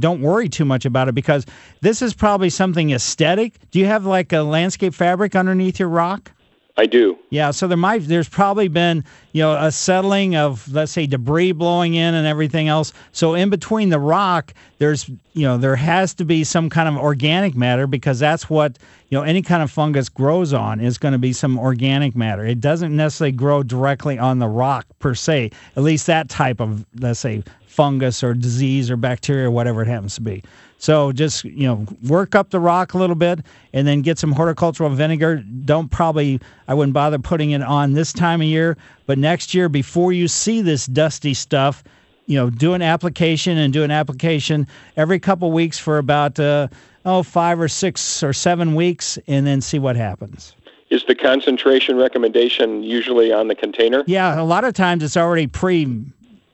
[0.00, 1.44] don't worry too much about it because
[1.80, 3.54] this is probably something aesthetic.
[3.70, 6.32] Do you have like a landscape fabric underneath your rock?
[6.78, 7.18] I do.
[7.30, 11.52] Yeah, so there might there's probably been, you know, a settling of let's say debris
[11.52, 12.92] blowing in and everything else.
[13.12, 16.96] So in between the rock, there's, you know, there has to be some kind of
[16.96, 21.12] organic matter because that's what, you know, any kind of fungus grows on is going
[21.12, 22.44] to be some organic matter.
[22.44, 25.52] It doesn't necessarily grow directly on the rock per se.
[25.76, 30.14] At least that type of let's say fungus or disease or bacteria whatever it happens
[30.16, 30.42] to be.
[30.78, 33.40] So just you know work up the rock a little bit
[33.72, 35.36] and then get some horticultural vinegar.
[35.64, 39.68] Don't probably I wouldn't bother putting it on this time of year, but next year
[39.68, 41.82] before you see this dusty stuff,
[42.26, 46.68] you know do an application and do an application every couple weeks for about uh,
[47.04, 50.54] oh five or six or seven weeks, and then see what happens.
[50.88, 54.04] Is the concentration recommendation usually on the container?
[54.06, 56.06] Yeah, a lot of times it's already pre, you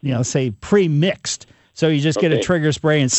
[0.03, 1.47] know, say pre-mixed.
[1.75, 3.13] So you just get a trigger spray and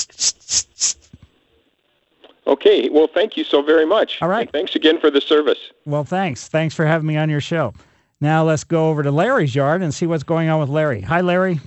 [2.46, 2.90] Okay.
[2.90, 4.22] Well, thank you so very much.
[4.22, 4.42] All right.
[4.42, 5.72] And thanks again for the service.
[5.86, 7.74] well, thanks, thanks for having me on your show.
[8.20, 11.02] Now let's go over to Larry's yard and see what's going on with Larry.
[11.02, 11.60] Hi, Larry.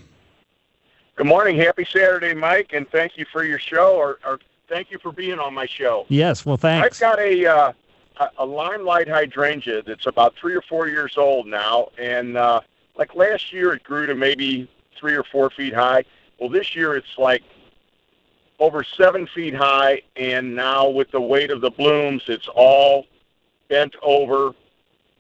[1.17, 1.57] Good morning.
[1.57, 5.39] Happy Saturday, Mike, and thank you for your show, or, or thank you for being
[5.39, 6.05] on my show.
[6.09, 6.87] Yes, well, thanks.
[6.87, 7.73] I've got a uh,
[8.19, 12.61] a- a limelight hydrangea that's about three or four years old now, and uh,
[12.97, 14.69] like last year it grew to maybe
[14.99, 16.05] three or four feet high.
[16.39, 17.43] Well, this year it's like
[18.59, 23.07] over seven feet high, and now with the weight of the blooms, it's all
[23.69, 24.53] bent over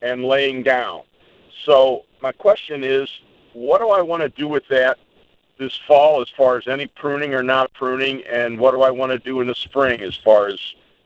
[0.03, 1.03] and laying down.
[1.65, 3.09] So my question is,
[3.53, 4.99] what do I want to do with that
[5.59, 9.13] this fall as far as any pruning or not pruning, and what do I want
[9.13, 10.59] to do in the spring as far as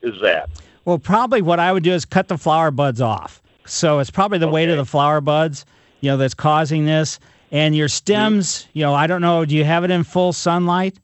[0.02, 0.50] is that?
[0.84, 3.40] Well, probably what I would do is cut the flower buds off.
[3.64, 5.64] So it's probably the weight of the flower buds,
[6.00, 7.20] you know, that's causing this.
[7.52, 10.98] And your stems, you know, I don't know, do you have it in full sunlight?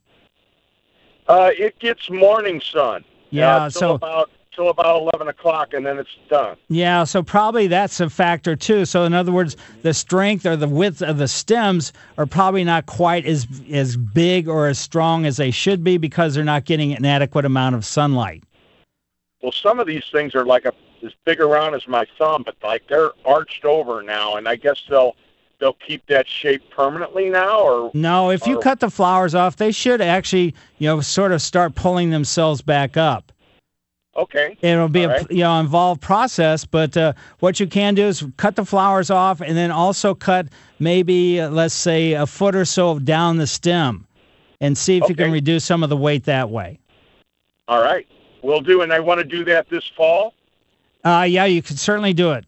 [1.29, 3.05] Uh, it gets morning sun.
[3.31, 6.57] Yeah, uh, so- about till about eleven o'clock, and then it's done.
[6.69, 8.87] Yeah, so probably that's a factor too.
[8.87, 12.87] So in other words, the strength or the width of the stems are probably not
[12.87, 16.93] quite as as big or as strong as they should be because they're not getting
[16.95, 18.45] an adequate amount of sunlight.
[19.43, 20.73] Well, some of these things are like a
[21.05, 24.83] as big around as my thumb, but like they're arched over now, and I guess
[24.89, 25.17] they'll
[25.59, 29.57] they'll keep that shape permanently now, or No, if you or- cut the flowers off,
[29.57, 33.33] they should actually, you know, sort of start pulling themselves back up.
[34.17, 34.57] okay.
[34.63, 35.31] It'll be All a right.
[35.31, 39.41] you know involved process, but uh, what you can do is cut the flowers off,
[39.41, 40.47] and then also cut
[40.79, 44.07] maybe uh, let's say a foot or so down the stem,
[44.61, 46.79] and see if you can reduce some of the weight that way.
[47.69, 48.07] All right,
[48.43, 50.33] we'll do, and I want to do that this fall.
[51.05, 52.45] Uh, yeah, you can certainly do it.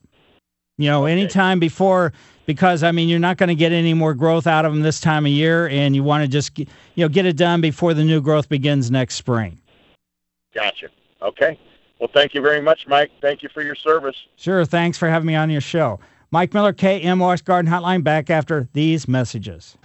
[0.78, 2.12] You know, anytime before,
[2.48, 5.00] because I mean, you're not going to get any more growth out of them this
[5.00, 7.92] time of year, and you want to just get- you know get it done before
[7.92, 9.60] the new growth begins next spring.
[10.54, 10.88] Gotcha.
[11.20, 11.58] Okay.
[12.00, 13.10] Well, thank you very much, Mike.
[13.20, 14.16] Thank you for your service.
[14.36, 14.64] Sure.
[14.64, 16.00] Thanks for having me on your show.
[16.30, 19.76] Mike Miller, KMOX Garden Hotline, back after these messages.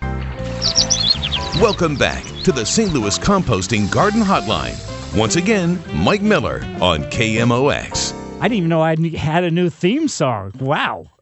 [1.61, 2.93] Welcome back to the St.
[2.93, 4.77] Louis Composting Garden Hotline.
[5.17, 8.13] Once again, Mike Miller on KMOX.
[8.39, 10.53] I didn't even know I had a new theme song.
[10.59, 11.07] Wow.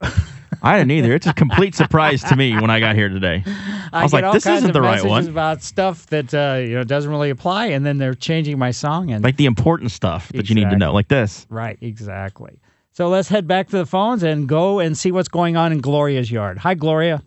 [0.62, 1.14] I didn't either.
[1.14, 3.42] It's a complete surprise to me when I got here today.
[3.92, 5.28] I, was like, this isn't the right messages one.
[5.28, 9.10] about stuff that uh, you know doesn't really apply, and then they're changing my song.
[9.10, 11.46] And Like the important stuff that you need to know, like this.
[11.48, 12.58] right, exactly.
[12.92, 15.80] So let's head back to the phones and go and see what's going on in
[15.80, 16.58] Gloria's yard.
[16.58, 17.22] Hi, Gloria.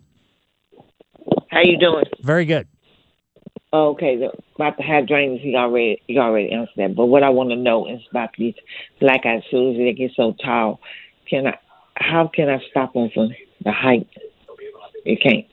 [1.50, 2.04] How you doing?
[2.22, 2.68] Very good.
[3.72, 6.94] Okay, the, about the hydrangeas, you already you already answered that.
[6.94, 8.54] But what I want to know is about these
[9.00, 9.84] black eyed Susie.
[9.84, 10.80] They get so tall.
[11.28, 11.58] Can I?
[11.96, 13.30] How can I stop them from
[13.64, 14.08] the height?
[15.04, 15.46] You can't.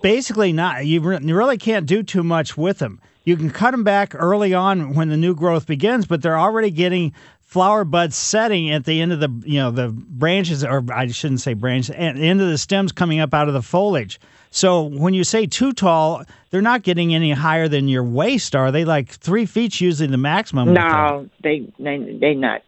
[0.00, 3.00] Basically, not you, re- you really can't do too much with them.
[3.24, 6.70] You can cut them back early on when the new growth begins, but they're already
[6.70, 11.06] getting flower buds setting at the end of the you know the branches, or I
[11.08, 14.20] shouldn't say branches, at the end of the stems coming up out of the foliage.
[14.50, 18.70] So when you say too tall, they're not getting any higher than your waist, are
[18.70, 18.84] they?
[18.84, 20.72] Like three feet usually the maximum.
[20.72, 22.62] No, they they they not.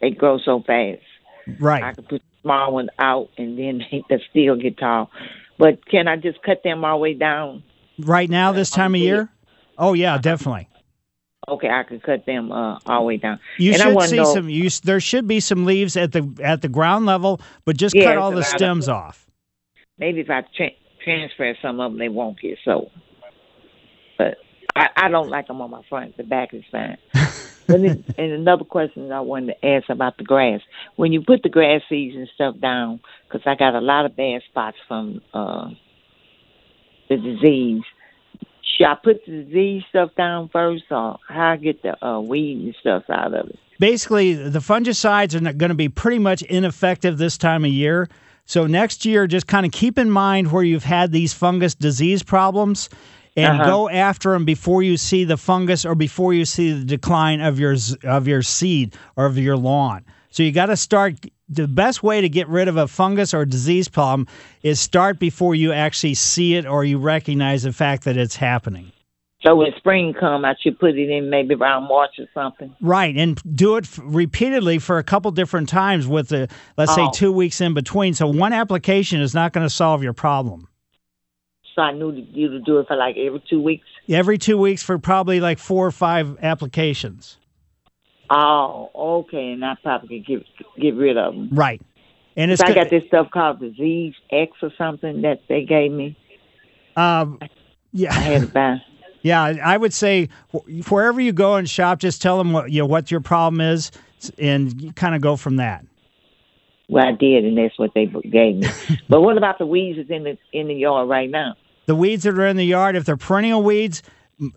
[0.00, 1.00] They grow so fast.
[1.58, 1.82] Right.
[1.82, 5.10] I can put small ones out, and then they, they still get tall.
[5.58, 7.62] But can I just cut them all the way down?
[7.98, 9.28] Right now, this time of year.
[9.76, 10.68] Oh yeah, definitely.
[11.48, 13.40] Okay, I can cut them uh, all the way down.
[13.56, 14.48] You and I should see know, some.
[14.50, 18.04] You, there should be some leaves at the at the ground level, but just Yeah,
[18.04, 19.26] cut all the lot of- stems off.
[19.98, 20.70] maybe if I tra-
[21.02, 22.90] transfer some of them, they won't get sold.
[24.18, 24.36] But
[24.76, 26.16] I, I don't like them on my front.
[26.16, 26.98] The back is fine.
[27.68, 30.60] and another question I wanted to ask about the grass.
[30.96, 34.16] When you put the grass seeds and stuff down, because I got a lot of
[34.16, 35.68] bad spots from uh,
[37.08, 37.82] the disease.
[38.76, 42.64] Should I put the disease stuff down first, or how I get the uh, weed
[42.64, 43.58] and stuff out of it?
[43.78, 48.08] Basically, the fungicides are going to be pretty much ineffective this time of year.
[48.44, 52.22] So next year, just kind of keep in mind where you've had these fungus disease
[52.22, 52.88] problems,
[53.38, 53.70] and Uh-huh.
[53.70, 57.58] go after them before you see the fungus or before you see the decline of
[57.58, 60.04] your of your seed or of your lawn.
[60.30, 61.14] So you got to start.
[61.50, 64.26] The best way to get rid of a fungus or disease problem
[64.62, 68.92] is start before you actually see it or you recognize the fact that it's happening.
[69.42, 72.74] So when spring come, I should put it in maybe around March or something.
[72.82, 77.02] Right, and do it f- repeatedly for a couple different times with the let's say
[77.06, 77.10] Oh.
[77.14, 78.12] two weeks in between.
[78.12, 80.67] So one application is not going to solve your problem.
[81.78, 83.86] So I knew you to do it for like every two weeks.
[84.08, 87.36] Every two weeks for probably like four or five applications.
[88.28, 90.46] Oh, okay, and I probably can get
[90.80, 91.50] get rid of them.
[91.52, 91.80] Right.
[92.36, 96.18] And it's I got this stuff called disease X or something that they gave me.
[96.96, 97.38] Um,
[97.92, 98.10] yeah.
[98.10, 98.82] I had to buy.
[99.22, 100.28] Yeah, I would say
[100.88, 103.90] wherever you go and shop, just tell them what you know what your problem is,
[104.38, 105.84] and kind of go from that.
[106.88, 108.68] Well, I did, and that's what they gave me.
[109.08, 111.56] but what about the weeds that's in the in the yard right now?
[111.88, 114.02] The weeds that are in the yard, if they're perennial weeds,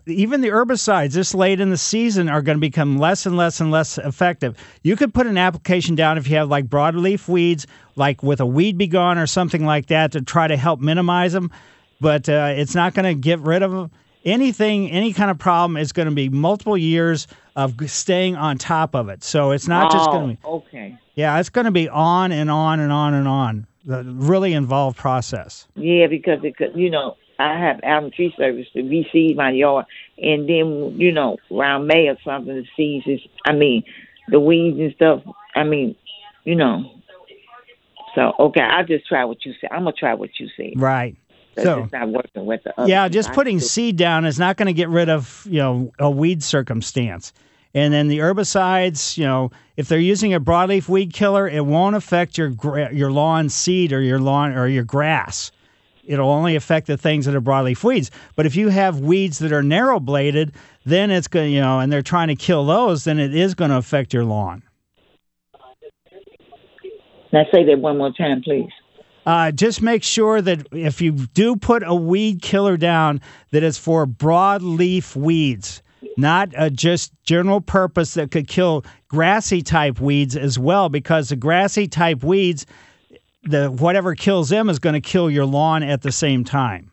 [0.04, 3.58] even the herbicides this late in the season are going to become less and less
[3.58, 4.54] and less effective.
[4.82, 7.66] You could put an application down if you have like broadleaf weeds,
[7.96, 11.32] like with a weed be gone or something like that, to try to help minimize
[11.32, 11.50] them.
[12.02, 13.90] But uh, it's not going to get rid of them.
[14.26, 18.94] Anything, any kind of problem is going to be multiple years of staying on top
[18.94, 19.24] of it.
[19.24, 20.40] So it's not just going to be.
[20.44, 20.98] Oh, okay.
[21.14, 23.66] Yeah, it's going to be on and on and on and on.
[23.86, 25.66] The really involved process.
[25.74, 29.86] Yeah, because it could, you know, I have Allen Tree Service to reseed my yard,
[30.18, 33.82] and then you know around May or something, the seeds is, I mean,
[34.28, 35.22] the weeds and stuff.
[35.54, 35.96] I mean,
[36.44, 36.84] you know.
[38.14, 39.68] So okay, I'll just try what you say.
[39.70, 40.74] I'm gonna try what you say.
[40.76, 41.16] Right.
[41.58, 42.88] So- just not working with the other.
[42.88, 46.10] yeah, just putting seed down is not going to get rid of you know a
[46.10, 47.32] weed circumstance.
[47.74, 51.96] And then the herbicides, you know, if they're using a broadleaf weed killer, it won't
[51.96, 52.52] affect your
[52.92, 55.52] your lawn seed or your lawn or your grass.
[56.04, 58.10] It'll only affect the things that are broadleaf weeds.
[58.34, 60.52] But if you have weeds that are narrow bladed,
[60.84, 63.54] then it's going, to you know, and they're trying to kill those, then it is
[63.54, 64.62] going to affect your lawn.
[67.32, 68.68] Now say that one more time, please.
[69.24, 73.20] Uh, just make sure that if you do put a weed killer down,
[73.52, 75.82] that it's for broadleaf weeds,
[76.16, 81.36] not a just general purpose that could kill grassy type weeds as well, because the
[81.36, 82.66] grassy type weeds,
[83.44, 86.90] the whatever kills them is going to kill your lawn at the same time.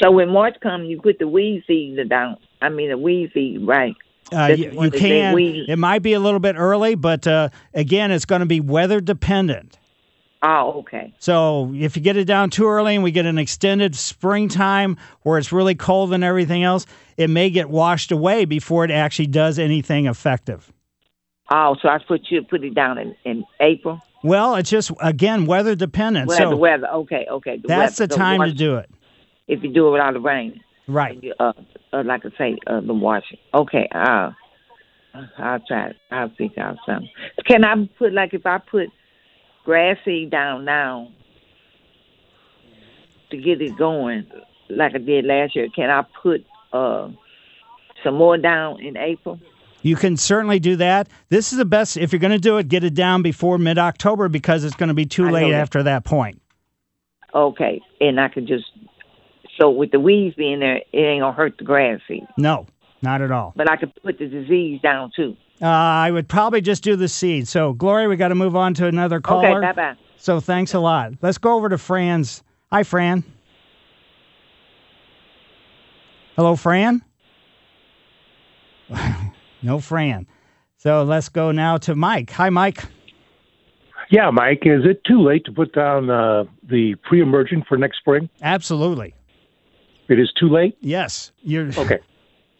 [0.00, 2.38] So when March comes, you put the weed seed down.
[2.62, 3.94] I mean, the weed seed, right?
[4.32, 5.36] Uh, you, you can.
[5.68, 9.00] It might be a little bit early, but uh, again, it's going to be weather
[9.00, 9.78] dependent.
[10.42, 11.12] Oh, okay.
[11.18, 15.36] So if you get it down too early and we get an extended springtime where
[15.36, 16.86] it's really cold and everything else,
[17.18, 20.72] it may get washed away before it actually does anything effective.
[21.50, 24.00] Oh, so I put you put it down in, in April.
[24.22, 26.28] Well, it's just again weather dependent.
[26.28, 26.88] Weather, so weather.
[26.88, 27.56] Okay, okay.
[27.58, 28.90] The that's weather, the time to wash- do it.
[29.48, 31.22] If you do it without the rain, Right.
[31.40, 31.52] uh,
[31.92, 33.38] uh, like I say, uh, the washing.
[33.54, 34.30] Okay, uh,
[35.38, 35.88] I'll try.
[35.88, 35.96] it.
[36.10, 37.08] I'll figure out something.
[37.46, 38.88] Can I put like if I put
[39.64, 41.08] grass seed down now
[43.30, 44.26] to get it going,
[44.68, 45.68] like I did last year?
[45.74, 47.08] Can I put uh
[48.04, 49.40] some more down in April?
[49.82, 51.08] You can certainly do that.
[51.28, 52.68] This is the best if you're going to do it.
[52.68, 55.82] Get it down before mid October because it's going to be too I late after
[55.84, 56.40] that point.
[57.34, 58.64] Okay, and I could just
[59.58, 62.26] so with the weeds being there, it ain't gonna hurt the grass seed.
[62.36, 62.66] No,
[63.02, 63.52] not at all.
[63.54, 65.36] But I could put the disease down too.
[65.62, 67.46] Uh, I would probably just do the seed.
[67.46, 69.58] So, Gloria, we got to move on to another caller.
[69.58, 69.96] Okay, bye bye.
[70.16, 71.12] So, thanks a lot.
[71.20, 72.42] Let's go over to Fran's.
[72.72, 73.24] Hi, Fran.
[76.36, 77.02] Hello, Fran.
[79.62, 80.26] no, Fran.
[80.76, 82.30] So let's go now to Mike.
[82.32, 82.84] Hi, Mike.
[84.10, 88.28] Yeah, Mike, is it too late to put down uh, the pre-emergent for next spring?
[88.42, 89.14] Absolutely.
[90.08, 90.76] It is too late.
[90.80, 91.30] Yes.
[91.42, 92.00] You're Okay.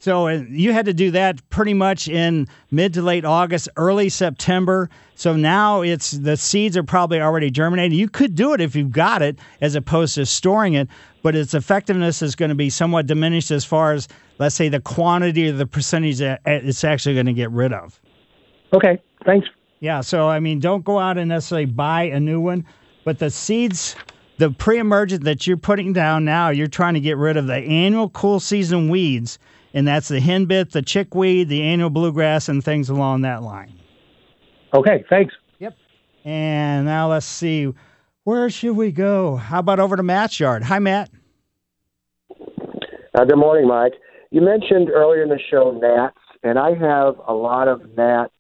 [0.01, 4.09] So uh, you had to do that pretty much in mid to late August, early
[4.09, 4.89] September.
[5.15, 7.93] So now it's the seeds are probably already germinated.
[7.93, 10.89] You could do it if you've got it, as opposed to storing it,
[11.23, 14.09] but its effectiveness is going to be somewhat diminished as far as,
[14.39, 18.01] let's say, the quantity or the percentage that it's actually going to get rid of.
[18.73, 18.99] Okay.
[19.27, 19.49] Thanks.
[19.81, 20.01] Yeah.
[20.01, 22.65] So I mean, don't go out and necessarily buy a new one,
[23.05, 23.97] but the seeds.
[24.39, 28.09] The pre-emergent that you're putting down now, you're trying to get rid of the annual
[28.09, 29.39] cool season weeds,
[29.75, 33.73] and that's the henbit, the chickweed, the annual bluegrass, and things along that line.
[34.75, 35.05] Okay.
[35.09, 35.35] Thanks.
[35.59, 35.77] Yep.
[36.25, 37.73] And now let's see,
[38.25, 39.37] where should we go?
[39.37, 40.63] How about over to Matt's yard?
[40.65, 41.11] Hi, Matt.
[43.13, 43.95] Uh, good morning, Mike.
[44.31, 48.33] You mentioned earlier in the show gnats, and I have a lot of gnats.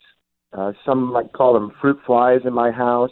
[0.53, 3.11] Uh, some might call them fruit flies in my house,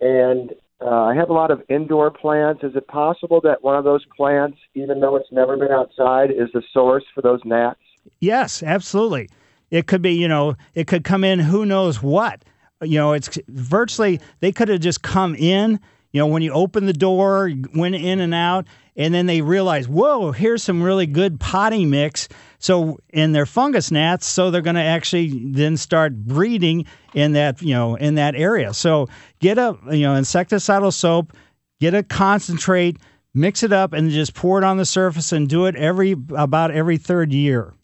[0.00, 0.52] and
[0.82, 2.62] uh, I have a lot of indoor plants.
[2.62, 6.48] Is it possible that one of those plants, even though it's never been outside, is
[6.54, 7.80] the source for those gnats?
[8.20, 9.28] Yes, absolutely.
[9.70, 12.44] It could be, you know, it could come in who knows what.
[12.82, 15.78] You know, it's virtually, they could have just come in,
[16.12, 18.66] you know, when you open the door, went in and out,
[18.96, 22.28] and then they realize, whoa, here's some really good potting mix.
[22.60, 27.60] So, in their fungus gnats, so they're going to actually then start breeding in that,
[27.60, 28.72] you know, in that area.
[28.72, 29.08] So,
[29.40, 31.32] get a, you know, insecticidal soap,
[31.80, 32.98] get a concentrate,
[33.34, 36.70] mix it up, and just pour it on the surface and do it every, about
[36.70, 37.74] every third year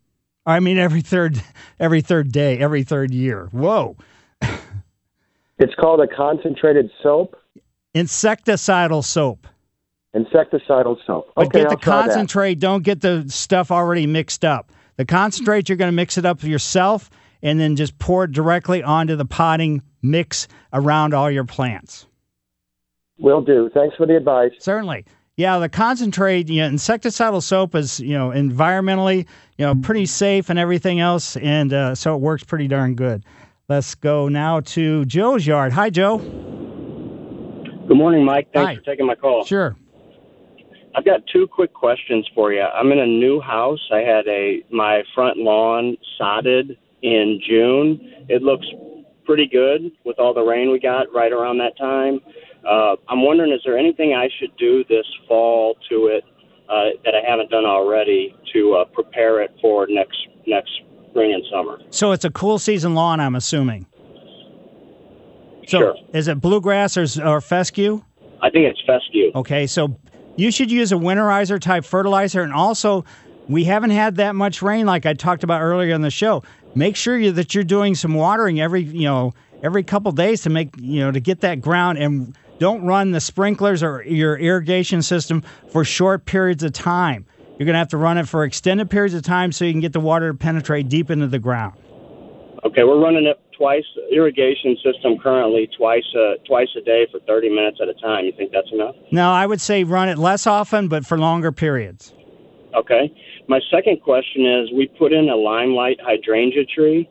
[0.47, 1.43] I mean every third
[1.81, 3.49] every third day, every third year.
[3.51, 3.97] Whoa.
[5.59, 7.35] It's called a concentrated soap.
[7.95, 9.47] Insecticidal soap.
[10.17, 11.31] Insecticidal soap.
[11.37, 14.73] But Okay, get the I'll concentrate, don't get the stuff already mixed up.
[14.97, 17.11] The concentrate you're going to mix it up yourself
[17.43, 22.07] and then just pour it directly onto the potting mix around all your plants.
[23.19, 23.71] Will do.
[23.75, 24.53] Thanks for the advice.
[24.59, 25.05] Certainly.
[25.37, 29.27] Yeah, the concentrate, you know, insecticidal soap is, you know, environmentally,
[29.59, 33.23] you know, pretty safe and everything else, and uh, so it works pretty darn good.
[33.69, 35.75] Let's go now to Joe's yard.
[35.75, 36.19] Hi, Joe.
[36.19, 38.49] Good morning, Mike.
[38.55, 38.75] Thanks Hi.
[38.77, 39.45] for taking my call.
[39.45, 39.77] Sure.
[40.97, 42.63] I've got two quick questions for you.
[42.63, 43.81] I'm in a new house.
[43.93, 48.27] I had a my front lawn sodded in June.
[48.29, 48.67] It looks
[49.27, 52.21] pretty good with all the rain we got right around that time.
[52.67, 56.25] Uh, I'm wondering, is there anything I should do this fall to it
[56.69, 60.17] uh, that I haven't done already to uh, prepare it for next
[60.47, 60.71] next
[61.11, 61.79] spring and summer?
[61.91, 63.87] So it's a cool season lawn, I'm assuming.
[65.67, 65.95] So Sure.
[66.15, 68.03] is it bluegrass or, or fescue?
[68.41, 69.33] I think it's fescue.
[69.35, 69.99] Okay, so
[70.37, 73.05] you should use a winterizer type fertilizer, and also
[73.49, 76.43] we haven't had that much rain like I talked about earlier in the show.
[76.75, 80.51] Make sure you, that you're doing some watering every you know every couple days to
[80.51, 85.03] make you know to get that ground and don't run the sprinklers or your irrigation
[85.03, 87.27] system for short periods of time.
[87.59, 89.81] You're going to have to run it for extended periods of time so you can
[89.81, 91.75] get the water to penetrate deep into the ground.
[92.65, 97.49] Okay, we're running it twice irrigation system currently twice uh, twice a day for 30
[97.51, 98.25] minutes at a time.
[98.25, 98.95] You think that's enough?
[99.11, 102.13] No, I would say run it less often, but for longer periods.
[102.75, 103.13] Okay.
[103.49, 107.09] My second question is we put in a limelight hydrangea tree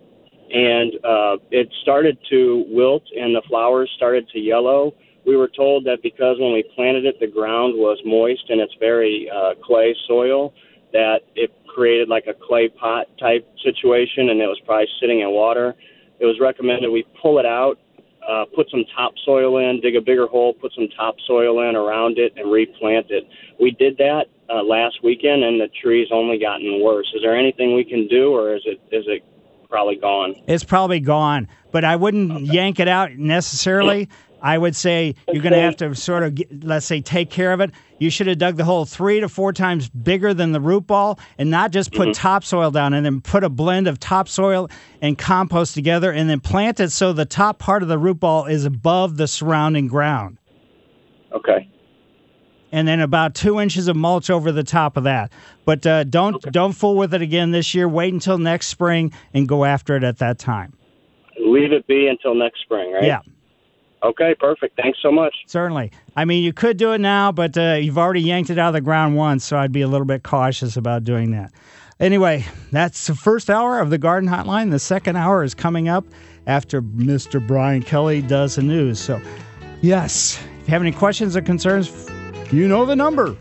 [0.53, 4.93] and uh, it started to wilt and the flowers started to yellow.
[5.25, 8.75] We were told that because when we planted it, the ground was moist and it's
[8.79, 10.53] very uh, clay soil,
[10.93, 15.29] that it created like a clay pot type situation and it was probably sitting in
[15.31, 15.75] water.
[16.19, 17.77] It was recommended we pull it out,
[18.27, 22.33] uh, put some topsoil in, dig a bigger hole, put some topsoil in around it,
[22.37, 23.27] and replant it.
[23.59, 27.11] We did that uh, last weekend, and the tree's only gotten worse.
[27.13, 29.23] Is there anything we can do, or is it is it
[29.69, 30.35] probably gone?
[30.47, 34.09] It's probably gone, but I wouldn't yank it out necessarily.
[34.41, 37.61] I would say you're going to have to sort of, let's say, take care of
[37.61, 37.71] it.
[37.99, 41.17] You should have dug the hole three to four times bigger than the root ball
[41.37, 44.69] and not just put topsoil down and then put a blend of topsoil
[45.01, 48.45] and compost together and then plant it so the top part of the root ball
[48.45, 50.37] is above the surrounding ground.
[51.33, 51.69] Okay.
[52.71, 55.31] And then about two inches of mulch over the top of that.
[55.63, 57.87] But uh, don't don't fool with it again this year.
[57.87, 60.73] Wait until next spring and go after it at that time.
[61.39, 63.03] Leave it be until next spring, right?
[63.03, 63.21] Yeah.
[64.05, 64.77] Okay, perfect.
[64.77, 65.33] Thanks so much.
[65.47, 65.91] Certainly.
[66.15, 68.73] I mean, you could do it now, but uh, you've already yanked it out of
[68.73, 71.51] the ground once, so I'd be a little bit cautious about doing that.
[71.99, 74.69] Anyway, that's the first hour of the Garden Hotline.
[74.69, 76.05] The second hour is coming up
[76.45, 77.45] after Mr.
[77.45, 78.99] Brian Kelly does the news.
[78.99, 79.19] So,
[79.81, 82.07] yes, if you have any questions or concerns,
[82.51, 83.35] you know the number.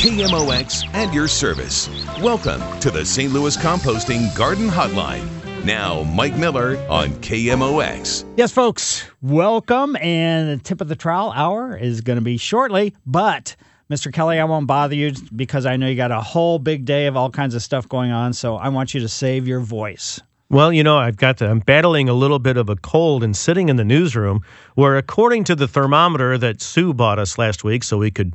[0.00, 1.90] KMOX and your service.
[2.20, 3.30] Welcome to the St.
[3.30, 5.41] Louis Composting Garden Hotline.
[5.64, 8.24] Now, Mike Miller on KMOX.
[8.36, 9.96] Yes, folks, welcome.
[9.96, 12.94] And the tip of the trowel hour is going to be shortly.
[13.06, 13.54] But,
[13.88, 14.12] Mr.
[14.12, 17.16] Kelly, I won't bother you because I know you got a whole big day of
[17.16, 18.32] all kinds of stuff going on.
[18.32, 20.20] So I want you to save your voice.
[20.50, 23.36] Well, you know, I've got to, I'm battling a little bit of a cold and
[23.36, 24.42] sitting in the newsroom
[24.74, 28.34] where, according to the thermometer that Sue bought us last week, so we could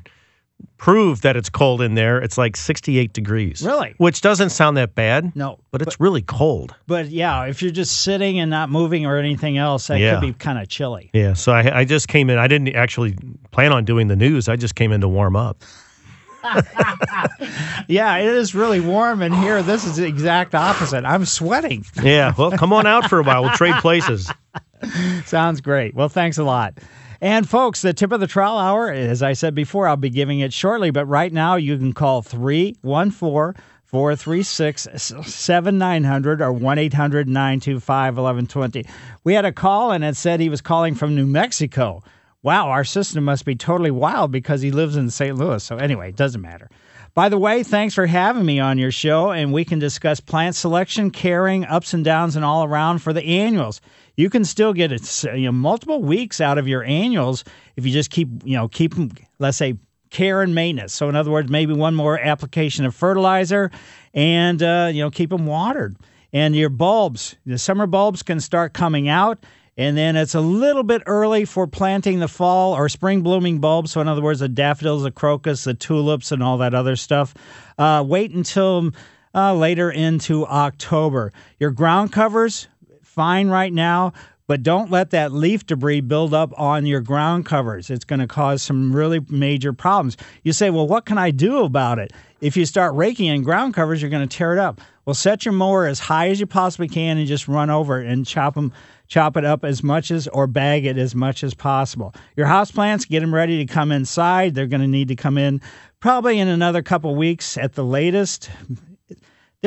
[0.78, 3.64] prove that it's cold in there, it's like 68 degrees.
[3.66, 3.95] Really?
[3.97, 5.36] Which doesn't sound that bad.
[5.36, 5.60] No.
[5.72, 6.76] But it's really cold.
[6.86, 10.14] But yeah, if you're just sitting and not moving or anything else, that Yeah.
[10.20, 11.10] could be kind of chilly.
[11.14, 11.34] Yeah.
[11.34, 12.38] So I, I just came in.
[12.38, 13.16] I didn't actually
[13.51, 14.47] plan on doing the news.
[14.47, 15.64] I just came in to warm up.
[17.89, 19.64] Yeah, it is really warm in here.
[19.64, 21.05] This is the exact opposite.
[21.05, 21.86] I'm sweating.
[22.03, 22.34] Yeah.
[22.38, 23.43] Well, come on out for a while.
[23.43, 24.30] We'll trade places.
[25.26, 25.95] Sounds great.
[25.95, 26.74] Well, thanks a lot.
[27.22, 30.39] And folks, the tip of the trowel hour, as I said before, I'll be giving
[30.39, 38.18] it shortly, but right now you can call 314 436 7900 or 1 800 925
[38.18, 38.86] 1120.
[39.24, 42.03] We had a call and it said he was calling from New Mexico.
[42.43, 45.36] Wow, our system must be totally wild because he lives in St.
[45.36, 45.63] Louis.
[45.63, 46.70] So, anyway, it doesn't matter.
[47.13, 50.55] By the way, thanks for having me on your show, and we can discuss plant
[50.55, 53.82] selection, caring, ups and downs, and all around for the annuals.
[54.18, 54.91] You can still get
[55.24, 57.45] you know, multiple weeks out of your annuals
[57.76, 59.76] if you just keep, you know, keep, them, let's say,
[60.09, 60.93] care and maintenance.
[60.93, 63.72] So, in other words, maybe one more application of fertilizer,
[64.13, 65.95] and uh, you know, keep them watered.
[66.34, 69.39] And your bulbs, the summer bulbs can start coming out.
[69.80, 73.91] And then it's a little bit early for planting the fall or spring blooming bulbs.
[73.91, 77.36] So, in other words, the daffodils, the crocus, the tulips, and all that other stuff.
[77.78, 78.91] Uh, wait until
[79.36, 81.32] uh, later into October.
[81.59, 82.68] Your ground covers,
[83.18, 84.13] fine right now,
[84.45, 87.89] but don't let that leaf debris build up on your ground covers.
[87.89, 90.18] It's going to cause some really major problems.
[90.43, 92.13] You say, well, what can I do about it?
[92.41, 94.80] If you start raking in ground covers, you're going to tear it up.
[95.05, 98.24] Well, set your mower as high as you possibly can and just run over and
[98.24, 98.72] chop them
[99.07, 102.13] chop it up as much as or bag it as much as possible.
[102.36, 104.53] Your house plants, get them ready to come inside.
[104.53, 105.61] They're going to need to come in
[106.01, 108.51] probably in another couple weeks at the latest.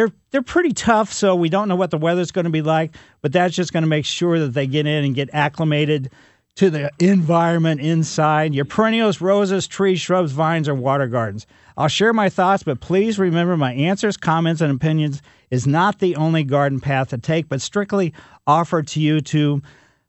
[0.01, 2.97] They're they're pretty tough, so we don't know what the weather's going to be like,
[3.21, 6.11] but that's just going to make sure that they get in and get acclimated
[6.55, 8.55] to the environment inside.
[8.55, 11.47] Your perennials, roses, trees, shrubs, vines, or water gardens.
[11.77, 15.21] I'll share my thoughts, but please remember my answers, comments, and opinions
[15.51, 18.15] is not the only garden path to take, but strictly
[18.47, 19.61] offered to you to,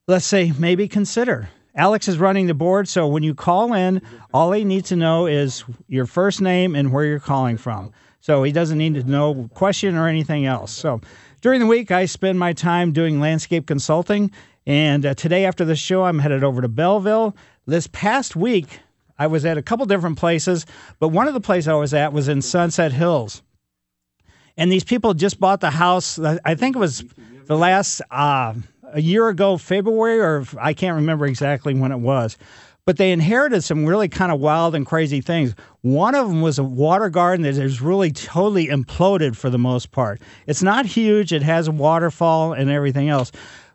[0.08, 1.50] let's say, maybe consider.
[1.76, 4.02] Alex is running the board, so when you call in,
[4.34, 7.92] all he needs to know is your first name and where you're calling from.
[8.22, 10.72] So he doesn't need to know question or anything else.
[10.72, 11.02] So
[11.42, 14.32] during the week, I spend my time doing landscape consulting.
[14.66, 17.36] And uh, today, after the show, I'm headed over to Belleville.
[17.66, 18.80] This past week,
[19.18, 20.66] I was at a couple different places,
[21.00, 23.42] but one of the places I was at was in Sunset Hills.
[24.56, 27.04] And these people just bought the house, I think it was
[27.46, 28.54] the last, uh,
[28.94, 32.38] a year ago, February, or I can't remember exactly when it was.
[32.86, 35.54] But they inherited some really kind of wild and crazy things.
[35.82, 39.92] One of them was a water garden that has really totally imploded for the most
[39.92, 40.20] part.
[40.48, 43.32] It's not huge, it has a waterfall and everything else.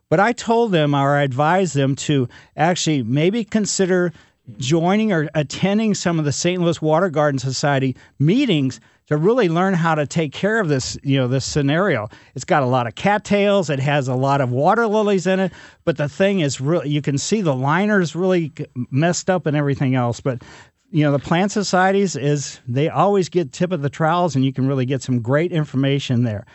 [0.09, 4.12] But I told them or I advised them to actually maybe consider
[4.59, 6.61] joining or attending some of the St.
[6.61, 11.16] Louis Water Garden Society meetings to really learn how to take care of this, you
[11.16, 12.09] know, this scenario.
[12.34, 15.52] It's got a lot of cattails, it has a lot of water lilies in it,
[15.84, 18.52] but the thing is really you can see the liners really
[18.90, 20.42] messed up and everything else, but
[20.90, 24.52] you know, the plant societies is they always get tip of the trowels and you
[24.52, 26.46] can really get some great information there.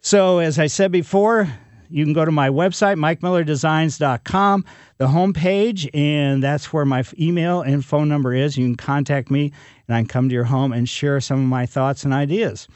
[0.00, 1.48] So as I said before,
[1.90, 4.64] you can go to my website, mikemillerdesigns.com,
[4.98, 8.56] the homepage, and that's where my email and phone number is.
[8.56, 9.52] You can contact me,
[9.88, 12.68] and I can come to your home and share some of my thoughts and ideas.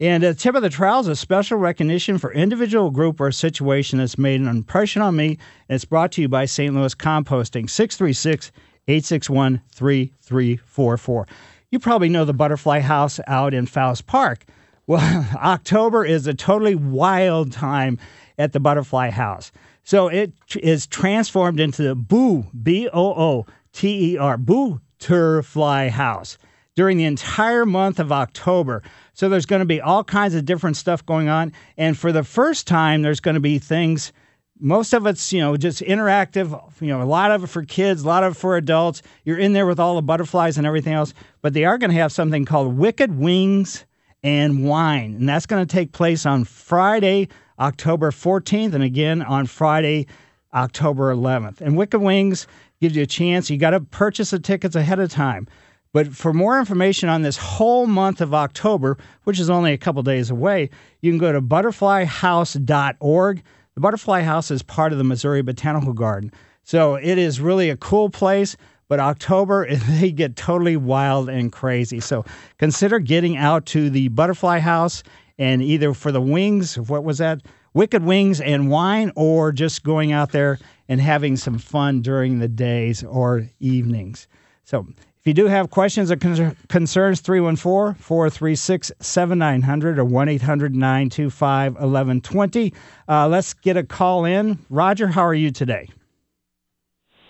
[0.00, 3.98] And a tip of the trowel is a special recognition for individual, group, or situation
[3.98, 5.38] that's made an impression on me.
[5.68, 6.74] And it's brought to you by St.
[6.74, 8.50] Louis Composting, 636
[8.88, 11.28] 861 3344.
[11.70, 14.44] You probably know the Butterfly House out in Faust Park.
[14.88, 17.98] Well, October is a totally wild time
[18.42, 19.52] at the Butterfly House.
[19.84, 26.38] So it is transformed into the Boo, B O O T E R, Booterfly House
[26.74, 28.82] during the entire month of October.
[29.14, 31.52] So there's going to be all kinds of different stuff going on.
[31.76, 34.12] And for the first time, there's going to be things.
[34.58, 38.02] Most of it's, you know, just interactive, you know, a lot of it for kids,
[38.02, 39.02] a lot of it for adults.
[39.24, 41.12] You're in there with all the butterflies and everything else.
[41.42, 43.84] But they are going to have something called Wicked Wings
[44.22, 45.16] and Wine.
[45.16, 47.28] And that's going to take place on Friday,
[47.58, 50.06] October 14th, and again on Friday,
[50.54, 51.60] October 11th.
[51.60, 52.46] And Wicked Wings
[52.80, 53.50] gives you a chance.
[53.50, 55.48] You got to purchase the tickets ahead of time.
[55.92, 60.02] But for more information on this whole month of October, which is only a couple
[60.02, 63.42] days away, you can go to butterflyhouse.org.
[63.74, 66.32] The Butterfly House is part of the Missouri Botanical Garden.
[66.64, 68.56] So it is really a cool place,
[68.88, 72.00] but October, they get totally wild and crazy.
[72.00, 72.24] So
[72.58, 75.02] consider getting out to the Butterfly House
[75.38, 77.42] and either for the wings, what was that?
[77.74, 80.58] Wicked wings and wine, or just going out there
[80.88, 84.28] and having some fun during the days or evenings.
[84.64, 84.86] So
[85.22, 91.74] if you do have questions or con- concerns, 314 436 7900 or 1 800 925
[91.74, 92.74] 1120.
[93.08, 94.58] Uh, let's get a call in.
[94.68, 95.88] Roger, how are you today?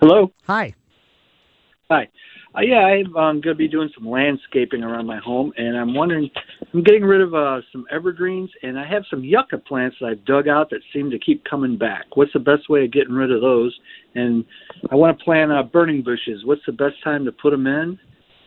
[0.01, 0.33] Hello.
[0.47, 0.75] Hi.
[1.91, 2.09] Hi.
[2.55, 5.95] Uh, yeah, I'm um, going to be doing some landscaping around my home, and I'm
[5.95, 6.31] wondering,
[6.75, 10.25] I'm getting rid of uh, some evergreens, and I have some yucca plants that I've
[10.27, 12.05] dug out that seem to keep coming back.
[12.15, 13.75] What's the best way of getting rid of those?
[14.15, 14.45] And
[14.91, 16.45] I want to plant uh, burning bushes.
[16.45, 17.99] What's the best time to put them in?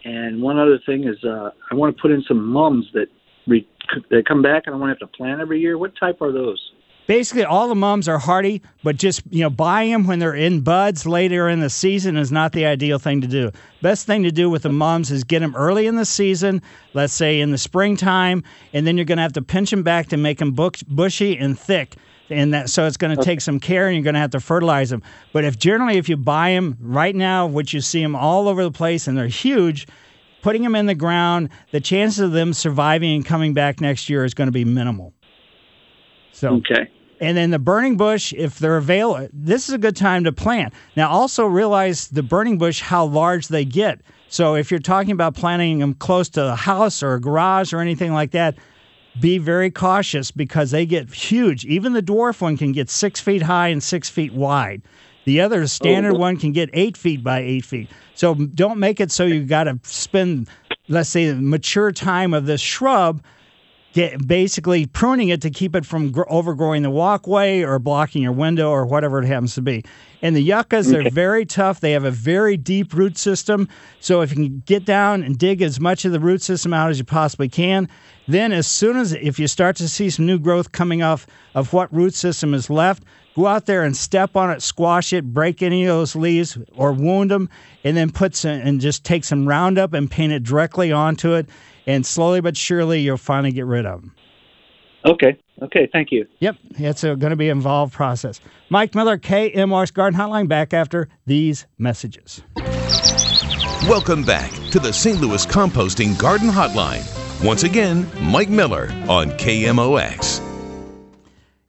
[0.04, 3.08] And one other thing is, uh, I want to put in some mums that
[3.48, 3.68] re-
[4.12, 5.80] that come back, and I want to have to plant every year.
[5.80, 6.60] What type are those?
[7.08, 10.62] Basically all the mums are hardy, but just you know buy them when they're in
[10.62, 13.52] buds later in the season is not the ideal thing to do.
[13.82, 16.62] Best thing to do with the mums is get them early in the season,
[16.94, 18.44] let's say in the springtime,
[18.74, 20.56] and then you're going to have to pinch them back to make them
[20.88, 21.96] bushy and thick.
[22.30, 24.40] And that so it's going to take some care, and you're going to have to
[24.40, 25.04] fertilize them.
[25.32, 28.64] But if generally if you buy them right now, which you see them all over
[28.64, 29.88] the place and they're huge,
[30.42, 34.26] putting them in the ground, the chances of them surviving and coming back next year
[34.26, 35.14] is going to be minimal.
[36.32, 36.92] So okay.
[37.22, 40.74] And then the burning bush, if they're available, this is a good time to plant.
[40.96, 44.02] Now, also realize the burning bush, how large they get.
[44.28, 47.80] So if you're talking about planting them close to a house or a garage or
[47.80, 48.56] anything like that,
[49.22, 51.64] be very cautious because they get huge.
[51.66, 54.82] Even the dwarf one can get six feet high and six feet wide.
[55.24, 56.20] The other oh, standard Oh.
[56.20, 57.90] one can get eight feet by eight feet.
[58.14, 60.50] So don't make it so you've got to spend,
[60.90, 63.22] let's say, the mature time of this shrub
[63.96, 68.34] get, basically pruning it to keep it from gr- overgrowing the walkway or blocking your
[68.34, 69.86] window or whatever it happens to be.
[70.22, 71.80] And the yuccas, they're very tough.
[71.80, 73.70] They have a very deep root system.
[74.02, 76.90] So if you can get down and dig as much of the root system out
[76.90, 77.88] as you possibly can,
[78.28, 81.72] then as soon as if you start to see some new growth coming off of
[81.72, 85.62] what root system is left, go out there and step on it, squash it, break
[85.62, 87.50] any of those leaves or wound them,
[87.86, 91.48] and then put some and just take some Roundup and paint it directly onto it,
[91.86, 94.16] and slowly but surely you'll finally get rid of them.
[95.06, 95.38] Okay.
[95.62, 95.88] Okay.
[95.92, 96.26] Thank you.
[96.40, 98.42] Yep, it's going to be an involved process.
[98.70, 102.42] Mike Miller, KMOX's Garden Hotline, back after these messages.
[103.88, 105.22] Welcome back to the St.
[105.22, 107.06] Louis Composting Garden Hotline.
[107.44, 110.42] Once again, Mike Miller on KMOX.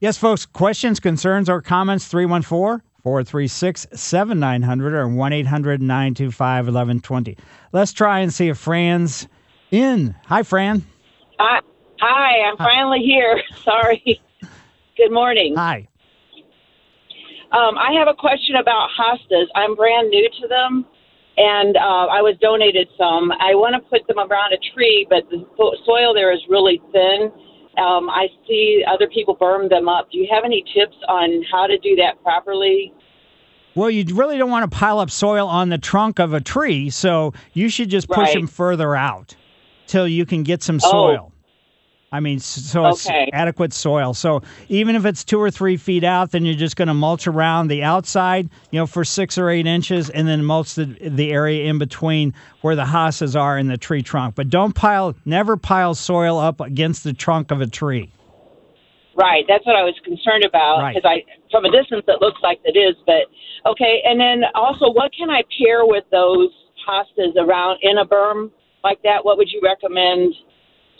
[0.00, 7.36] Yes, folks, questions, concerns, or comments 314 436 7900 or 1 800 925 1120.
[7.72, 9.28] Let's try and see if Fran's
[9.70, 10.14] in.
[10.26, 10.84] Hi, Fran.
[11.38, 11.60] Hi,
[12.00, 13.40] hi, I'm finally here.
[13.64, 14.20] Sorry.
[14.96, 15.54] Good morning.
[15.56, 15.88] Hi.
[17.52, 19.46] Um, I have a question about hostas.
[19.54, 20.84] I'm brand new to them,
[21.36, 23.30] and uh, I was donated some.
[23.32, 25.44] I want to put them around a tree, but the
[25.84, 27.30] soil there is really thin.
[27.78, 30.10] Um, I see other people burn them up.
[30.10, 32.92] Do you have any tips on how to do that properly?
[33.74, 36.88] Well, you really don't want to pile up soil on the trunk of a tree,
[36.88, 38.34] so you should just push Right.
[38.34, 39.36] them further out
[39.86, 40.90] till you can get some Oh.
[40.90, 41.32] soil.
[42.12, 43.28] I mean, so it's Okay.
[43.32, 44.14] adequate soil.
[44.14, 47.26] So even if it's two or three feet out, then you're just going to mulch
[47.26, 51.32] around the outside, you know, for six or eight inches, and then mulch the, the
[51.32, 54.36] area in between where the hostas are in the tree trunk.
[54.36, 58.12] But don't pile, never pile soil up against the trunk of a tree.
[59.16, 60.94] Right, that's what I was concerned about Right.
[60.94, 62.94] because I, from a distance, it looks like it is.
[63.04, 63.26] But
[63.68, 66.50] okay, and then also, what can I pair with those
[66.86, 68.50] hostas around in a berm
[68.86, 69.24] like that?
[69.24, 70.34] What would you recommend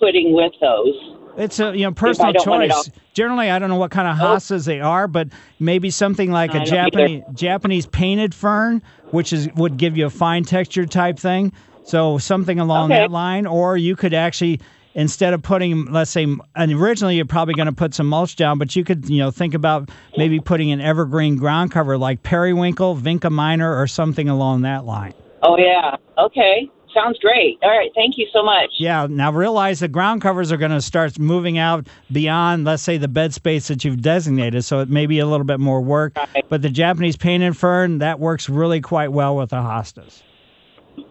[0.00, 0.94] putting with those?
[1.38, 2.90] It's a you know personal don't want it choice.
[3.12, 4.34] Generally, I don't know what kind of oh.
[4.34, 5.28] hostas they are, but
[5.60, 10.10] maybe something like I a Japanese Japanese painted fern, which is would give you a
[10.10, 11.52] fine texture type thing.
[11.84, 13.02] So something along Okay.
[13.02, 14.60] that line, or you could actually
[14.94, 18.58] instead of putting, let's say, and originally you're probably going to put some mulch down,
[18.58, 22.96] but you could you know think about maybe putting an evergreen ground cover like periwinkle,
[22.96, 25.12] vinca minor, or something along that line.
[25.42, 27.58] Oh yeah, okay, sounds great.
[27.62, 28.70] All right, thank you so much.
[28.78, 29.06] Yeah.
[29.08, 33.08] Now realize the ground covers are going to start moving out beyond, let's say, the
[33.08, 34.64] bed space that you've designated.
[34.64, 36.16] So it may be a little bit more work.
[36.48, 40.22] But the Japanese painted fern that works really quite well with the hostas.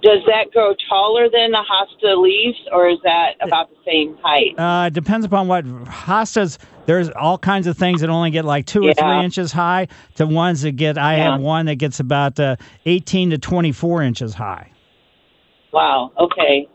[0.02, 4.58] Does that grow taller than the hosta leaves, or is that about the same height?
[4.60, 6.58] Uh, it depends upon what hostas.
[6.88, 10.26] There's all kinds of things that only get like two or three inches high to
[10.26, 10.98] ones that get.
[10.98, 11.32] I Yeah.
[11.34, 12.56] have one that gets about uh,
[12.88, 14.72] 18 to 24 inches high.
[15.76, 16.12] Wow.
[16.18, 16.68] Okay.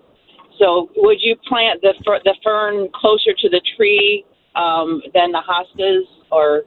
[0.58, 5.40] So, would you plant the fer- the fern closer to the tree um, than the
[5.40, 6.64] hostas, or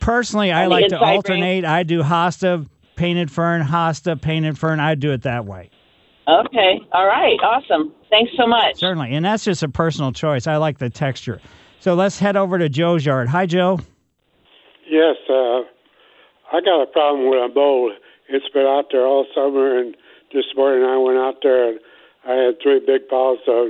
[0.00, 1.16] Personally, I like to inside ring?
[1.16, 1.64] alternate.
[1.64, 4.80] I do hosta, painted fern, hosta, painted fern.
[4.80, 5.70] I do it that way.
[6.26, 6.80] Okay.
[6.92, 7.38] All right.
[7.42, 7.94] Awesome.
[8.10, 8.76] Thanks so much.
[8.76, 9.14] Certainly.
[9.14, 10.46] And that's just a personal choice.
[10.48, 11.40] I like the texture.
[11.80, 13.28] So let's head over to Joe's yard.
[13.28, 13.78] Hi, Joe.
[14.90, 15.60] Yes, uh,
[16.52, 17.92] I got a problem with a vole.
[18.28, 19.94] It's been out there all summer, and
[20.34, 21.80] this morning I went out there and
[22.26, 23.68] I had three big piles of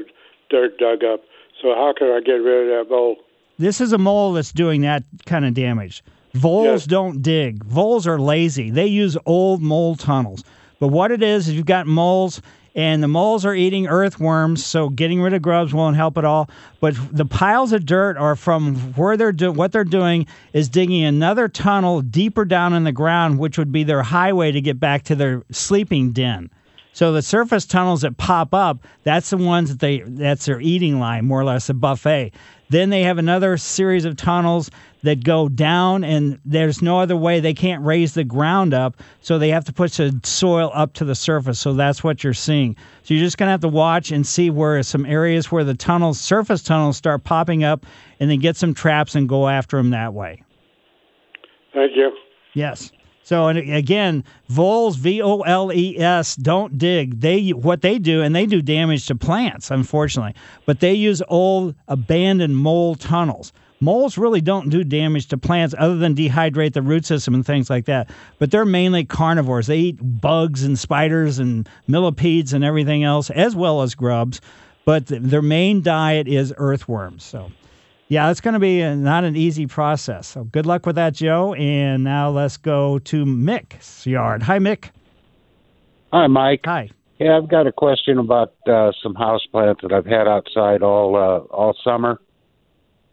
[0.50, 1.20] dirt dug up.
[1.62, 3.16] So how can I get rid of that mole?
[3.58, 6.02] This is a mole that's doing that kind of damage.
[6.34, 7.64] Voles don't dig.
[7.64, 8.70] Voles are lazy.
[8.70, 10.42] They use old mole tunnels.
[10.80, 12.42] But what it is is you've got moles
[12.74, 16.50] and the moles are eating earthworms, so getting rid of grubs won't help at all.
[16.80, 21.04] But the piles of dirt are from where they're do- what they're doing is digging
[21.04, 25.04] another tunnel deeper down in the ground, which would be their highway to get back
[25.04, 26.50] to their sleeping den.
[26.94, 31.00] So the surface tunnels that pop up, that's the ones that they that's their eating
[31.00, 32.32] line, more or less a buffet.
[32.70, 34.70] Then they have another series of tunnels
[35.02, 39.38] that go down and there's no other way they can't raise the ground up, so
[39.38, 41.58] they have to push the soil up to the surface.
[41.58, 42.76] So that's what you're seeing.
[43.02, 45.74] So you're just going to have to watch and see where some areas where the
[45.74, 47.84] tunnels, surface tunnels start popping up
[48.20, 50.42] and then get some traps and go after them that way.
[51.74, 52.12] Thank you.
[52.54, 52.92] Yes.
[53.24, 57.20] So and again, voles, V O L E S, don't dig.
[57.20, 60.34] They what they do, and they do damage to plants, unfortunately.
[60.66, 63.52] But they use old abandoned mole tunnels.
[63.80, 67.68] Moles really don't do damage to plants other than dehydrate the root system and things
[67.70, 68.10] like that.
[68.38, 69.66] But they're mainly carnivores.
[69.66, 74.40] They eat bugs and spiders and millipedes and everything else, as well as grubs.
[74.84, 77.24] But their main diet is earthworms.
[77.24, 77.50] So,
[78.14, 80.28] yeah, it's going to be a, not an easy process.
[80.28, 81.52] So, good luck with that, Joe.
[81.54, 84.44] And now let's go to Mick's yard.
[84.44, 84.90] Hi, Mick.
[86.12, 86.60] Hi, Mike.
[86.64, 86.90] Hi.
[87.18, 91.16] Yeah, I've got a question about uh, some house plants that I've had outside all
[91.16, 92.20] uh, all summer.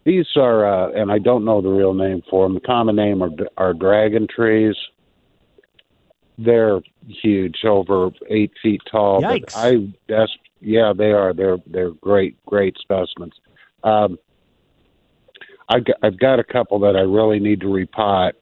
[0.04, 2.54] These are, uh, and I don't know the real name for them.
[2.54, 4.76] The common name are are dragon trees.
[6.38, 9.22] They're huge, over eight feet tall.
[9.22, 9.54] Yikes.
[9.56, 11.34] I, that's yeah, they are.
[11.34, 13.34] They're they're great, great specimens.
[13.84, 14.20] Um,
[15.72, 18.34] I I've got a couple that I really need to repot.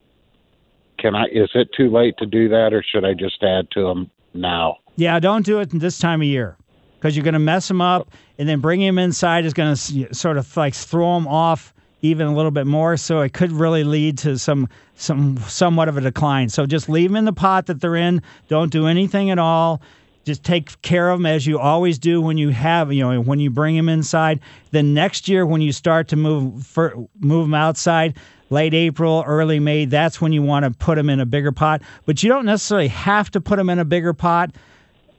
[0.97, 1.25] Can I?
[1.31, 4.77] Is it too late to do that, or should I just add to them now?
[4.95, 6.57] Yeah, don't do it this time of year
[6.97, 10.13] because you're going to mess them up, and then bringing them inside is going to
[10.13, 12.97] sort of like throw them off even a little bit more.
[12.97, 16.49] So it could really lead to some some somewhat of a decline.
[16.49, 18.21] So just leave them in the pot that they're in.
[18.47, 19.81] Don't do anything at all.
[20.25, 23.39] Just take care of them as you always do when you have you know when
[23.39, 24.39] you bring them inside.
[24.71, 28.15] Then next year when you start to move for, move them outside.
[28.51, 31.83] Late April, early May, that's when you want to put them in a bigger pot.
[32.05, 34.55] But you don't necessarily have to put them in a bigger pot.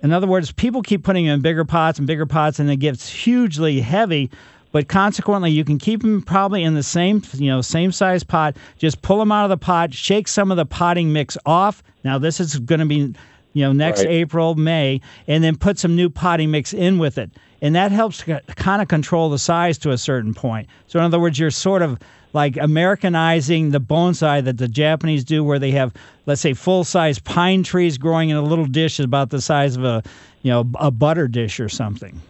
[0.02, 2.76] In other words, people keep putting them in bigger pots and bigger pots, and it
[2.76, 4.30] gets hugely heavy.
[4.72, 8.56] But consequently, you can keep them probably in the same, you know, same size pot.
[8.78, 11.82] Just pull them out of the pot, shake some of the potting mix off.
[12.04, 13.14] Now this is going to be,
[13.52, 14.10] you know, next Right.
[14.10, 17.30] April, May, and then put some new potting mix in with it,
[17.60, 20.68] and that helps kind of control the size to a certain point.
[20.86, 21.98] So in other words, you're sort of
[22.32, 25.92] like Americanizing the bonsai that the Japanese do, where they have,
[26.26, 30.02] let's say, full-size pine trees growing in a little dish about the size of a,
[30.42, 32.20] you know, a butter dish or something.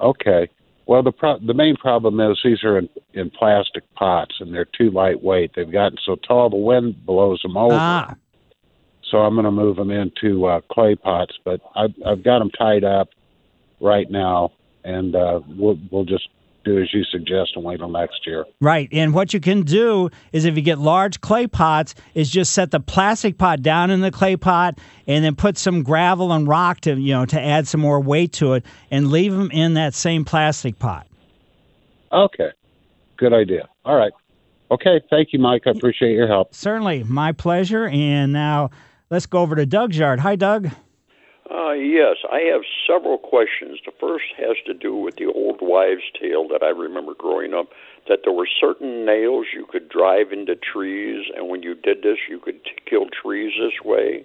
[0.00, 0.48] Okay.
[0.86, 4.64] Well, the pro- the main problem is these are in, in plastic pots and they're
[4.64, 5.52] too lightweight.
[5.54, 7.74] They've gotten so tall the wind blows them over.
[7.74, 8.14] Ah,
[9.10, 12.50] So I'm going to move them into uh, clay pots, but I've I've got them
[12.50, 13.08] tied up
[13.80, 14.52] right now,
[14.84, 16.28] and uh, we'll we'll just
[16.64, 18.44] do as you suggest and wait till next year.
[18.60, 18.88] Right.
[18.92, 22.70] And what you can do is if you get large clay pots, is just set
[22.70, 26.80] the plastic pot down in the clay pot and then put some gravel and rock
[26.80, 29.94] to, you know, to add some more weight to it and leave them in that
[29.94, 31.06] same plastic pot.
[32.12, 32.50] Okay.
[33.16, 33.68] Good idea.
[33.84, 34.12] All right.
[34.70, 35.00] Okay.
[35.08, 35.62] Thank you, Mike.
[35.66, 36.54] I appreciate your help.
[36.54, 37.86] Certainly, my pleasure.
[37.86, 38.70] And now
[39.10, 40.20] let's go over to Doug's yard.
[40.20, 40.70] Hi, Doug.
[41.50, 43.78] Uh, yes, I have several questions.
[43.84, 47.68] The first has to do with the old wives' tale that I remember growing up
[48.06, 52.18] that there were certain nails you could drive into trees, and when you did this,
[52.28, 54.24] you could t- kill trees this way.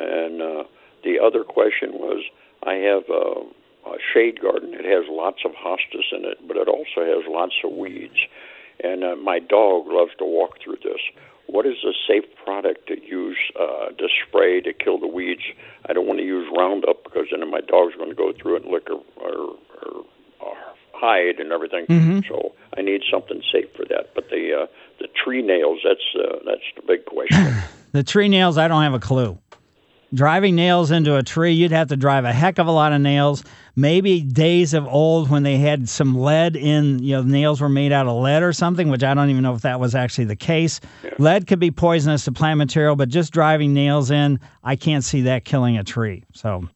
[0.00, 0.64] And uh,
[1.04, 2.24] the other question was
[2.62, 4.72] I have a, a shade garden.
[4.72, 8.18] It has lots of hostas in it, but it also has lots of weeds.
[8.82, 11.00] And uh, my dog loves to walk through this.
[11.48, 15.42] What is a safe product to use uh, to spray to kill the weeds?
[15.88, 18.62] I don't want to use Roundup because then my dog's going to go through it
[18.64, 19.46] and lick or, her,
[19.80, 20.02] her,
[20.44, 20.54] her
[20.92, 21.86] hide and everything.
[21.86, 22.28] Mhm.
[22.28, 24.14] So I need something safe for that.
[24.14, 24.66] But the uh,
[25.00, 27.54] the tree nails that's uh, that's the big question.
[27.90, 29.38] The tree nails, I don't have a clue.
[30.14, 33.00] Driving nails into a tree, you'd have to drive a heck of a lot of
[33.02, 33.44] nails.
[33.76, 37.92] Maybe days of old when they had some lead in, you know, nails were made
[37.92, 40.36] out of lead or something, which I don't even know if that was actually the
[40.36, 40.80] case.
[41.18, 45.20] Lead could be poisonous to plant material, but just driving nails in, I can't see
[45.22, 46.24] that killing a tree.
[46.32, 46.68] So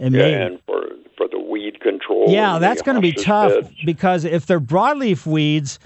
[0.00, 0.82] it yeah, may, and for
[1.16, 2.24] for the weed control.
[2.28, 3.70] yeah, that's going to be tough beds.
[3.84, 5.78] because if they're broadleaf weeds,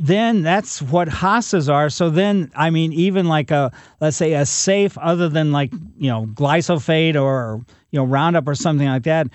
[0.00, 1.90] then that's what hostas are.
[1.90, 3.70] So then, I mean, even like a
[4.00, 8.54] let's say a safe other than like you know glyphosate or you know Roundup or
[8.54, 9.28] something like that,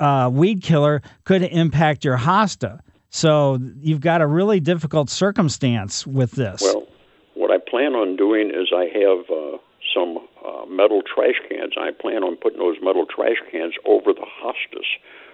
[0.00, 2.80] uh, weed killer could impact your hosta.
[3.10, 6.60] So you've got a really difficult circumstance with this.
[6.62, 6.86] Well,
[7.34, 9.58] what I plan on doing is I have uh,
[9.94, 11.74] some uh, metal trash cans.
[11.78, 14.86] I plan on putting those metal trash cans over the hostas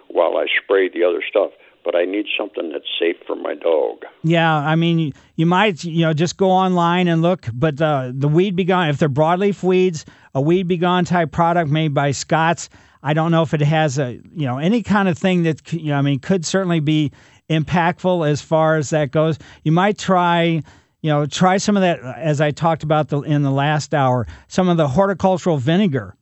[0.08, 1.50] while I spray the other stuff.
[1.84, 4.04] But I need something that's safe for my dog.
[4.22, 8.26] Yeah, I mean, you might, you know, just go online and look, but uh, the
[8.26, 12.12] Weed Be Gone, if they're broadleaf weeds, a Weed Be Gone type product made by
[12.12, 12.70] Scott's,
[13.02, 15.88] I don't know if it has a, you know, any kind of thing that, you
[15.88, 17.12] know, I mean, could certainly be
[17.50, 19.38] impactful as far as that goes.
[19.62, 20.62] You might try,
[21.02, 24.26] you know, try some of that, as I talked about the, in the last hour,
[24.48, 26.16] some of the horticultural vinegar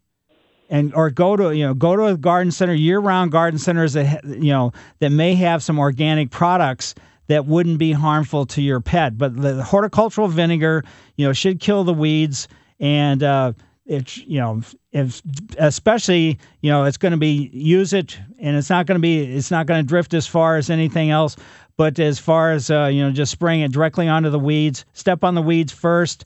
[0.72, 4.24] and or go to you know go to a garden center year-round garden centers that
[4.24, 6.96] you know that may have some organic products
[7.28, 9.16] that wouldn't be harmful to your pet.
[9.16, 10.82] But the horticultural vinegar
[11.16, 12.48] you know should kill the weeds.
[12.80, 13.52] And uh
[13.84, 14.62] it you know
[14.92, 15.22] if
[15.58, 19.20] especially you know it's going to be use it and it's not going to be
[19.20, 21.36] it's not going to drift as far as anything else.
[21.76, 25.22] But as far as uh, you know just spraying it directly onto the weeds step
[25.22, 26.24] on the weeds first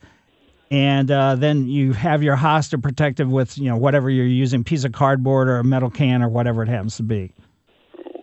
[0.71, 4.85] and uh, then you have your hosta protected with you know whatever you're using piece
[4.85, 7.33] of cardboard or a metal can or whatever it happens to be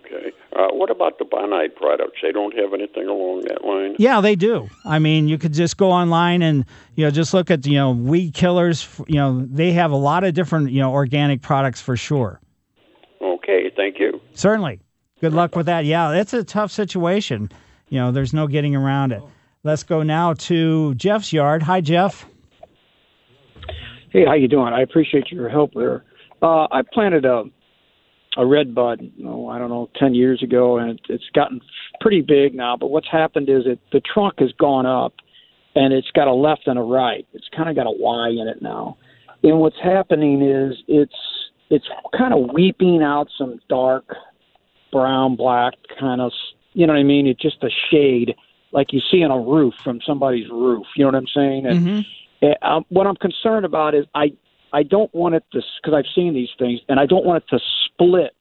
[0.06, 0.32] Okay.
[0.56, 2.20] Uh, what about the Bonide products?
[2.22, 3.96] They don't have anything along that line.
[3.98, 4.70] Yeah, they do.
[4.86, 6.66] I mean, you could just go online and
[6.96, 8.88] you know just look at you know weed killers.
[9.08, 12.40] You know, they have a lot of different you know organic products for sure.
[13.22, 13.72] Okay.
[13.76, 14.22] Thank you.
[14.34, 14.80] Certainly.
[15.22, 15.86] Good luck with that.
[15.86, 17.50] Yeah, it's a tough situation.
[17.90, 19.24] You know, there's no getting around it.
[19.64, 21.64] Let's go now to Jeff's yard.
[21.64, 22.26] Hi, Jeff.
[24.14, 24.74] Hey, how you doing?
[24.74, 26.04] I appreciate your help there.
[26.40, 27.46] Uh, I planted a
[28.36, 31.60] a red bud, oh, I don't know, ten years ago, and it, it's gotten
[32.00, 32.78] pretty big now.
[32.78, 35.14] But what's happened is it the trunk has gone up,
[35.74, 37.28] and it's got a left and a right.
[37.34, 38.98] It's kind of got a Y in it now.
[39.42, 41.16] And what's happening is it's
[41.72, 41.86] it's
[42.16, 44.06] kind of weeping out some dark
[44.92, 46.32] brown, black kind of,
[46.74, 47.26] you know what I mean?
[47.26, 48.36] It's just a shade
[48.72, 50.86] like you see on a roof from somebody's roof.
[50.96, 51.66] You know what I'm saying?
[51.66, 52.04] And uh,
[52.62, 54.34] um, what I'm concerned about is I
[54.72, 57.56] I don't want it to because I've seen these things, and I don't want it
[57.56, 58.32] to split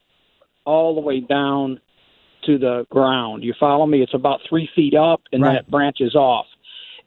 [0.65, 1.81] all the way down
[2.47, 3.45] to the ground.
[3.45, 4.03] You follow me?
[4.03, 6.47] It's about three feet up, and then it branches off.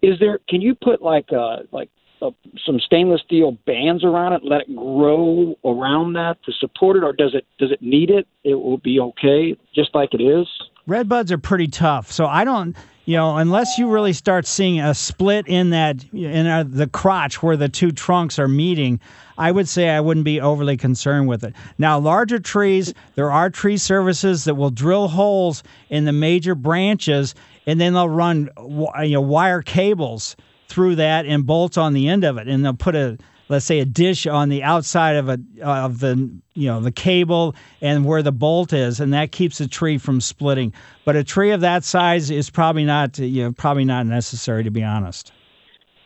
[0.01, 0.39] Is there?
[0.47, 1.89] Can you put like uh like
[2.21, 2.31] uh,
[2.65, 7.11] some stainless steel bands around it, let it grow around that to support it, or
[7.11, 8.27] does it does it need it?
[8.43, 10.47] It will be okay, just like it is.
[10.87, 12.75] Red buds are pretty tough, so I don't,
[13.05, 17.41] you know, unless you really start seeing a split in that in uh the crotch
[17.41, 18.99] where the two trunks are meeting,
[19.35, 21.55] I would say I wouldn't be overly concerned with it.
[21.79, 27.33] Now, larger trees, there are tree services that will drill holes in the major branches,
[27.65, 30.35] and then they'll run, you know, wire cables
[30.67, 33.17] through that and bolts on the end of it, and they'll put a
[33.49, 36.15] let's say a dish on the outside of a of the
[36.53, 40.19] you know the cable and where the bolt is and that keeps the tree from
[40.21, 40.73] splitting
[41.05, 44.71] but a tree of that size is probably not you know probably not necessary to
[44.71, 45.31] be honest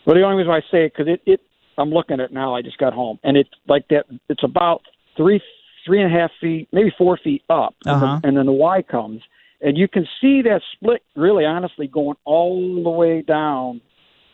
[0.06, 1.42] Well, the only reason why I say it because it, it
[1.78, 2.56] I'm looking at it now.
[2.56, 4.04] I just got home, and it's like that.
[4.28, 4.82] It's about
[5.16, 5.42] three
[5.86, 8.20] three and a half feet, maybe four feet up, Uh-huh.
[8.22, 9.22] then, and then the Y comes,
[9.62, 11.02] and you can see that split.
[11.16, 13.80] Really, honestly, going all the way down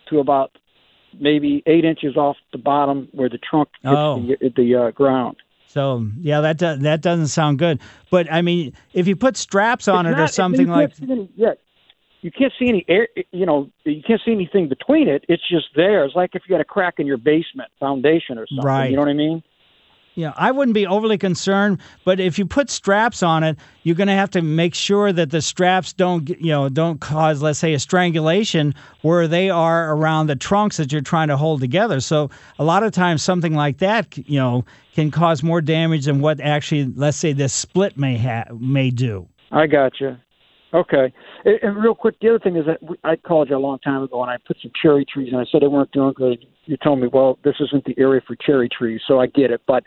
[0.10, 0.58] to about
[1.20, 4.22] maybe eight inches off the bottom where the trunk hits Oh.
[4.40, 5.38] the, the uh, ground.
[5.68, 9.88] so yeah that do, that doesn't sound good but i mean if you put straps
[9.88, 11.54] on It's it not- or something like can't any, yeah,
[12.22, 13.08] you can't see any air.
[13.32, 15.26] You know, you can't see anything between it.
[15.30, 16.04] It's just there.
[16.06, 18.66] It's like if you had a crack in your basement foundation or something.
[18.66, 18.90] Right.
[18.90, 19.44] You know what I mean?
[20.16, 24.08] Yeah, I wouldn't be overly concerned, but if you put straps on it, you're going
[24.08, 27.74] to have to make sure that the straps don't, you know, don't cause, let's say,
[27.74, 32.00] a strangulation where they are around the trunks that you're trying to hold together.
[32.00, 34.64] So a lot of times, something like that, you know,
[34.94, 39.28] can cause more damage than what actually, let's say, this split may ha- may do.
[39.52, 40.16] I got you.
[40.74, 41.14] Okay.
[41.44, 44.04] And, and real quick, the other thing is that I called you a long time
[44.04, 46.46] ago, and I put some cherry trees, and I said they weren't doing good.
[46.66, 49.62] You told me, well, this isn't the area for cherry trees, so I get it.
[49.68, 49.84] But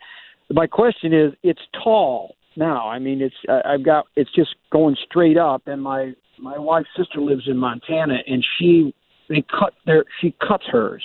[0.51, 2.89] my question is, it's tall now.
[2.89, 3.35] I mean, it's
[3.65, 8.19] I've got it's just going straight up, and my my wife's sister lives in Montana,
[8.27, 8.95] and she
[9.29, 11.03] they cut their she cuts hers.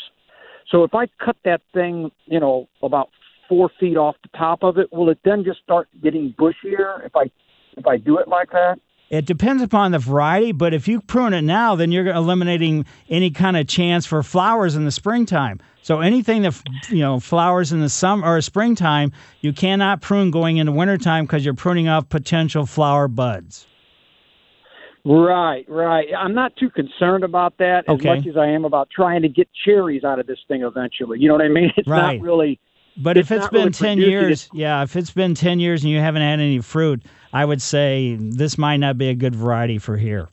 [0.70, 3.10] So if I cut that thing, you know, about
[3.50, 7.16] four feet off the top of it, will it then just start getting bushier if
[7.16, 7.24] I
[7.78, 8.80] if I do it like that?
[9.14, 13.30] It depends upon the variety, but if you prune it now, then you're eliminating any
[13.30, 15.60] kind of chance for flowers in the springtime.
[15.84, 16.60] So anything that
[16.90, 19.12] you know flowers in the summer or springtime,
[19.42, 23.68] you cannot prune going into wintertime because you're pruning off potential flower buds.
[25.06, 26.08] Right, right.
[26.18, 28.10] I'm not too concerned about that Okay.
[28.10, 31.20] as much as I am about trying to get cherries out of this thing eventually.
[31.20, 31.72] You know what I mean?
[31.78, 32.20] It's Right.
[32.20, 32.60] not really.
[32.98, 35.92] But if it's been really 10 producing years, yeah, if it's been 10 years and
[35.92, 37.04] you haven't had any fruit,
[37.34, 40.30] I would say this might not be a good variety for here.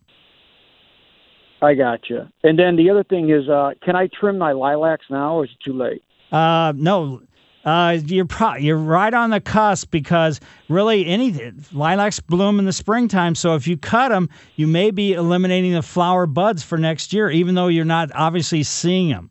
[1.63, 2.27] I got you.
[2.43, 5.51] And then the other thing is, uh, can I trim my lilacs now, or is
[5.51, 6.03] it too late?
[6.33, 7.23] Uh, no,
[7.65, 12.73] uh, you're pro- you're right on the cusp because really any lilacs bloom in the
[12.73, 13.35] springtime.
[13.35, 17.31] So if you cut them, you may be eliminating the flower buds for next year,
[17.31, 19.31] even though you're not obviously seeing them.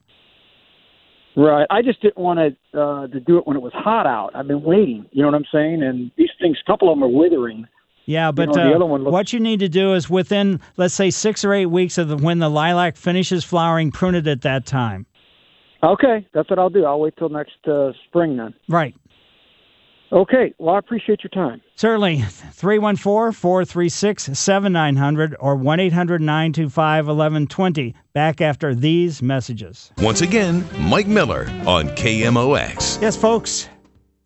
[1.35, 1.67] Right.
[1.69, 4.31] I just didn't want to uh, to do it when it was hot out.
[4.35, 5.05] I've been waiting.
[5.11, 5.83] You know what I'm saying?
[5.83, 7.65] And these things, a couple of them are withering.
[8.05, 10.59] Yeah, but know, the uh, other one looks- what you need to do is within,
[10.77, 14.25] let's say, six or eight weeks of the, when the lilac finishes flowering, prune it
[14.25, 15.05] at that time.
[15.83, 16.85] Okay, that's what I'll do.
[16.85, 18.53] I'll wait till next uh, spring then.
[18.67, 18.95] Right.
[20.11, 20.53] Okay.
[20.57, 21.61] Well, I appreciate your time.
[21.75, 22.21] Certainly.
[22.21, 27.95] 314 436 7900 or 1 800 925 1120.
[28.13, 29.91] Back after these messages.
[29.99, 33.01] Once again, Mike Miller on KMOX.
[33.01, 33.69] Yes, folks.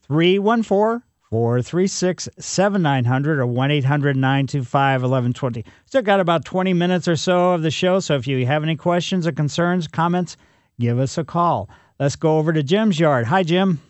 [0.04, 5.66] 314 436 7900 or 1 800 925 1120.
[5.86, 8.76] Still got about 20 minutes or so of the show, so if you have any
[8.76, 10.38] questions or concerns, comments,
[10.80, 11.70] give us a call.
[12.00, 13.26] Let's go over to Jim's yard.
[13.26, 13.82] Hi, Jim.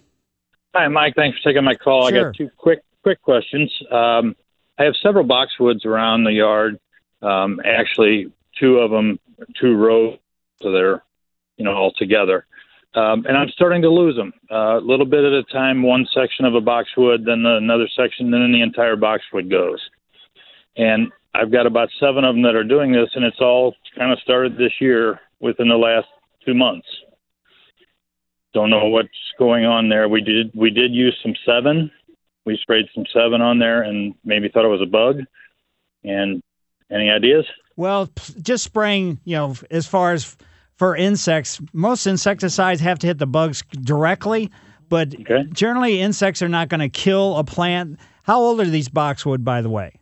[0.76, 1.14] Hi, Mike.
[1.16, 2.08] Thanks for taking my call.
[2.08, 3.72] I got two quick quick questions.
[3.92, 4.36] Um,
[4.80, 6.80] I have several boxwoods around the yard.
[7.22, 9.20] Um, actually, two of them,
[9.62, 10.18] two rows,
[10.64, 11.04] so they're
[11.58, 12.48] you know all together.
[12.96, 15.84] Um, and I'm starting to lose them uh, a little bit at a time.
[15.84, 19.80] One section of a boxwood, then another section, then the entire boxwood goes.
[20.76, 24.12] And I've got about seven of them that are doing this, and it's all kind
[24.12, 26.08] of started this year within the last
[26.46, 26.88] two months.
[28.54, 30.08] Don't know what's going on there.
[30.08, 31.90] We did we did use some Sevin.
[32.46, 35.22] We sprayed some Sevin on there, and maybe thought it was a bug.
[36.04, 36.42] And
[36.92, 37.46] any ideas?
[37.76, 40.38] Well, p- just spraying, you know, as far as
[40.76, 44.52] for insects, most insecticides have to hit the bugs directly,
[44.90, 45.16] but
[45.54, 48.00] generally insects are not going to kill a plant.
[48.24, 49.94] How old are these boxwood, by the way?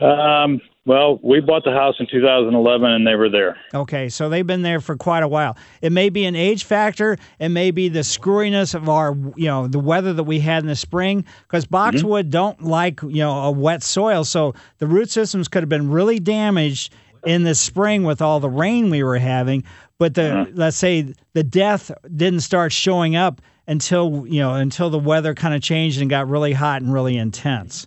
[0.00, 3.56] Um, well, we bought the house in 2011, and they were there.
[3.72, 5.56] Okay, so they've been there for quite a while.
[5.80, 7.16] It may be an age factor.
[7.38, 10.66] It may be the screwiness of our, you know, the weather that we had in
[10.66, 11.24] the spring.
[11.42, 11.72] Because mm-hmm.
[11.72, 14.24] boxwood don't like, you know, a wet soil.
[14.24, 16.92] So the root systems could have been really damaged
[17.24, 19.64] in the spring with all the rain we were having.
[19.98, 20.50] But the uh-huh.
[20.52, 25.54] let's say the death didn't start showing up until you know until the weather kind
[25.54, 27.86] of changed and got really hot and really intense.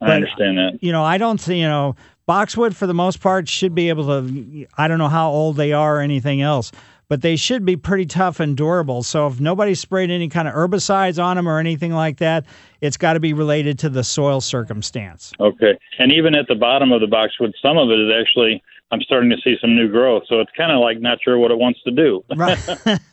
[0.00, 0.78] I understand that.
[0.82, 4.06] You know, I don't see, you know, boxwood for the most part should be able
[4.06, 6.72] to, I don't know how old they are or anything else,
[7.08, 9.02] but they should be pretty tough and durable.
[9.04, 12.44] So if nobody sprayed any kind of herbicides on them or anything like that,
[12.80, 15.32] it's got to be related to the soil circumstance.
[15.38, 15.78] Okay.
[15.98, 18.62] And even at the bottom of the boxwood, some of it is actually
[18.92, 20.24] I'm starting to see some new growth.
[20.28, 22.24] So it's kind of like not sure what it wants to do.
[22.36, 22.58] Right.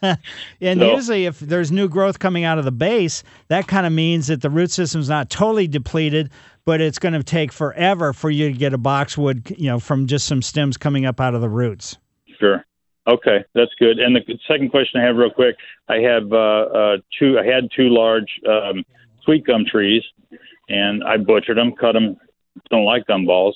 [0.61, 3.91] and So- usually, if there's new growth coming out of the base, that kind of
[3.93, 6.29] means that the root system's not totally depleted,
[6.65, 10.07] but it's going to take forever for you to get a boxwood, you know, from
[10.07, 11.97] just some stems coming up out of the roots.
[12.39, 12.63] Sure.
[13.05, 13.99] Okay, that's good.
[13.99, 15.57] And the second question I have, real quick,
[15.89, 17.37] I have uh, uh, two.
[17.37, 18.85] I had two large um,
[19.25, 20.03] sweet gum trees,
[20.69, 22.15] and I butchered them, cut them.
[22.69, 23.53] Don't like gumballs.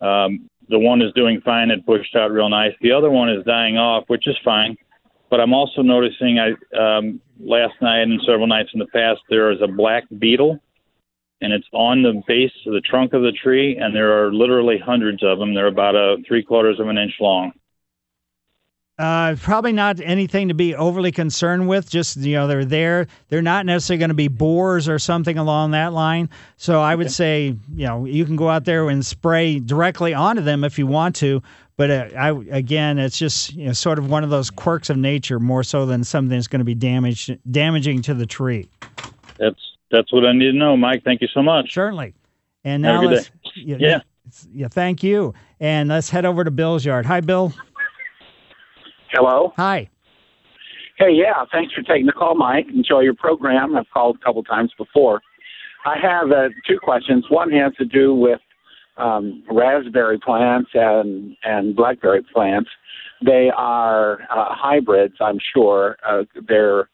[0.00, 2.72] Um, the one is doing fine; it pushed out real nice.
[2.82, 4.76] The other one is dying off, which is fine.
[5.28, 9.50] But I'm also noticing, I um, last night and several nights in the past, there
[9.50, 10.60] is a black beetle,
[11.44, 14.78] and it's on the base of the trunk of the tree, and there are literally
[14.78, 15.54] hundreds of them.
[15.54, 17.52] They're about a three quarters of an inch long.
[18.96, 21.90] Uh, probably not anything to be overly concerned with.
[21.90, 23.08] Just you know, they're there.
[23.28, 26.30] They're not necessarily going to be borers or something along that line.
[26.56, 30.42] So I would say, you know, you can go out there and spray directly onto
[30.42, 31.42] them if you want to.
[31.76, 34.96] But uh, I again, it's just you know, sort of one of those quirks of
[34.96, 38.68] nature, more so than something that's going to be damaged, damaging to the tree.
[39.38, 41.02] That's that's what I need to know, Mike.
[41.04, 41.72] Thank you so much.
[41.72, 42.14] Certainly.
[42.64, 43.32] And Have now a good let's day.
[43.56, 44.00] yeah, Yeah.
[44.52, 45.34] yeah, thank you.
[45.60, 47.06] And let's head over to Bill's yard.
[47.06, 47.52] Hi, Bill.
[49.12, 49.52] Hello.
[49.56, 49.88] Hi.
[50.98, 52.66] Hey, yeah, thanks for taking the call, Mike.
[52.72, 53.76] Enjoy your program.
[53.76, 55.20] I've called a couple times before.
[55.84, 57.24] I have uh, two questions.
[57.28, 58.40] One has to do with
[58.96, 62.70] um, raspberry plants and and blackberry plants.
[63.24, 65.96] They are uh, hybrids, I'm sure.
[66.08, 66.88] Uh, they're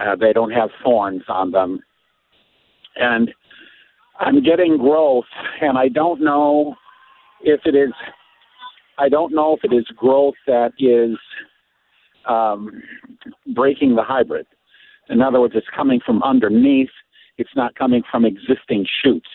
[0.00, 1.80] uh, they don't have thorns on them,
[2.96, 3.30] and
[4.18, 5.24] I'm getting growth,
[5.60, 6.76] and I don't know
[7.42, 7.92] if it is.
[8.98, 11.18] I don't know if it is growth that is
[12.28, 12.82] um,
[13.54, 14.46] breaking the hybrid.
[15.08, 16.90] In other words, it's coming from underneath.
[17.36, 19.28] It's not coming from existing shoots.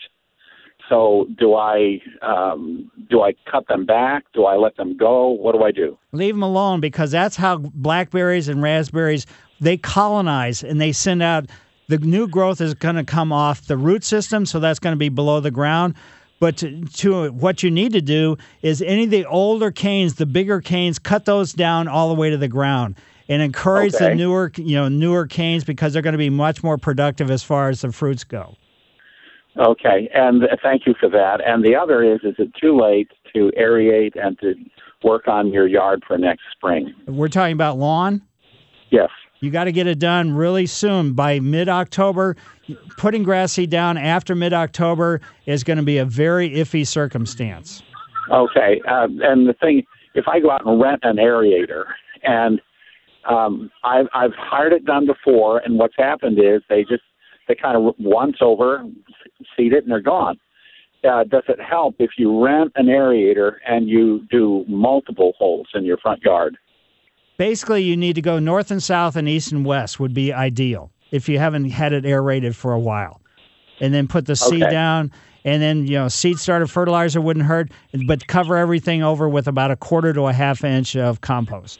[0.87, 4.23] So, do I um, do I cut them back?
[4.33, 5.27] Do I let them go?
[5.27, 5.97] What do I do?
[6.13, 9.27] Leave them alone because that's how blackberries and raspberries
[9.59, 11.45] they colonize and they send out
[11.89, 14.97] the new growth is going to come off the root system, so that's going to
[14.97, 15.95] be below the ground.
[16.39, 20.25] But to, to what you need to do is any of the older canes, the
[20.25, 22.95] bigger canes, cut those down all the way to the ground
[23.27, 26.77] and encourage the newer, you know, newer canes because they're going to be much more
[26.77, 28.55] productive as far as the fruits go.
[29.57, 31.41] Okay, and thank you for that.
[31.45, 34.53] And the other is: is it too late to aerate and to
[35.03, 36.93] work on your yard for next spring?
[37.07, 38.21] We're talking about lawn.
[38.91, 39.09] Yes.
[39.41, 42.35] You got to get it done really soon by mid October.
[42.97, 47.81] Putting grass seed down after mid October is going to be a very iffy circumstance.
[48.31, 49.83] Okay, uh, and the thing,
[50.13, 51.85] if I go out and rent an aerator,
[52.23, 52.61] and
[53.27, 57.03] um, I've I've hired it done before, and what's happened is they just
[57.47, 58.83] they kind of once over,
[59.55, 60.37] seed it, and they're gone.
[61.09, 65.85] Uh, does it help if you rent an aerator and you do multiple holes in
[65.85, 66.57] your front yard?
[67.39, 70.91] Basically, you need to go north and south and east and west would be ideal.
[71.11, 73.19] if you haven't had it aerated for a while,
[73.81, 74.69] and then put the seed Okay.
[74.69, 75.11] down.
[75.43, 77.71] And then you know, seed starter fertilizer wouldn't hurt,
[78.05, 81.79] but cover everything over with about a quarter to a half inch of compost.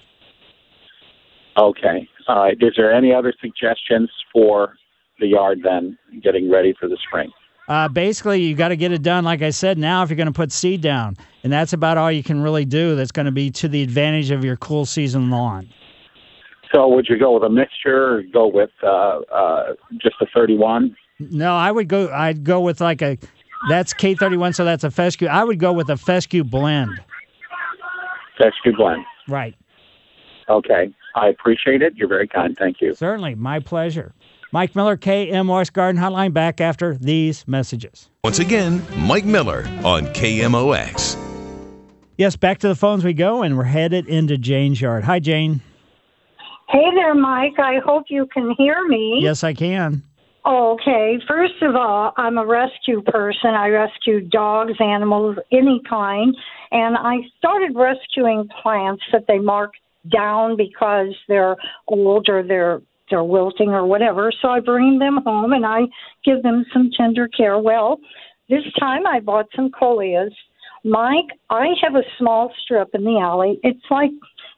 [1.58, 2.10] Okay.
[2.28, 2.58] All right.
[2.60, 4.74] Is there any other suggestions for
[5.20, 7.30] the yard then, getting ready for the spring?
[7.70, 10.26] Uh, basically, you got to get it done, like I said, now if you're going
[10.26, 11.16] to put seed down.
[11.44, 14.32] And that's about all you can really do that's going to be to the advantage
[14.32, 15.70] of your cool season lawn.
[16.74, 20.96] So would you go with a mixture or go with uh, uh, just a 31?
[21.20, 22.10] No, I would go.
[22.12, 23.18] I'd go with like a.
[23.70, 25.28] That's K31, so that's a fescue.
[25.28, 26.92] I would go with a fescue blend.
[28.38, 29.04] Fescue blend.
[29.28, 29.54] Right.
[30.48, 30.94] Okay.
[31.16, 31.94] I appreciate it.
[31.96, 32.56] You're very kind.
[32.58, 32.96] Thank you.
[32.96, 34.14] Certainly, my pleasure.
[34.52, 38.10] Mike Miller, KMOX Garden Hotline, back after these messages.
[38.24, 41.18] Once again, Mike Miller on KMOX.
[42.18, 45.04] Yes, back to the phones we go, and we're headed into Jane's yard.
[45.04, 45.62] Hi, Jane.
[46.68, 47.60] Hey there, Mike.
[47.60, 49.20] I hope you can hear me.
[49.22, 50.04] Yes, I can.
[50.46, 51.20] Okay.
[51.28, 53.52] First of all, I'm a rescue person.
[53.52, 56.36] I rescue dogs, animals, any kind.
[56.72, 59.74] And I started rescuing plants that they mark
[60.12, 61.56] down because they're
[61.88, 64.32] old or they're they're wilting or whatever.
[64.42, 65.82] So I bring them home and I
[66.26, 67.60] give them some tender care.
[67.60, 68.00] Well,
[68.50, 70.34] this time I bought some coleus.
[70.84, 73.60] Mike, I have a small strip in the alley.
[73.64, 74.12] It's like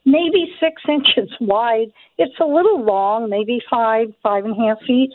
[0.06, 1.92] maybe six inches wide.
[2.18, 5.12] It's a little long, maybe five, five and a half feet.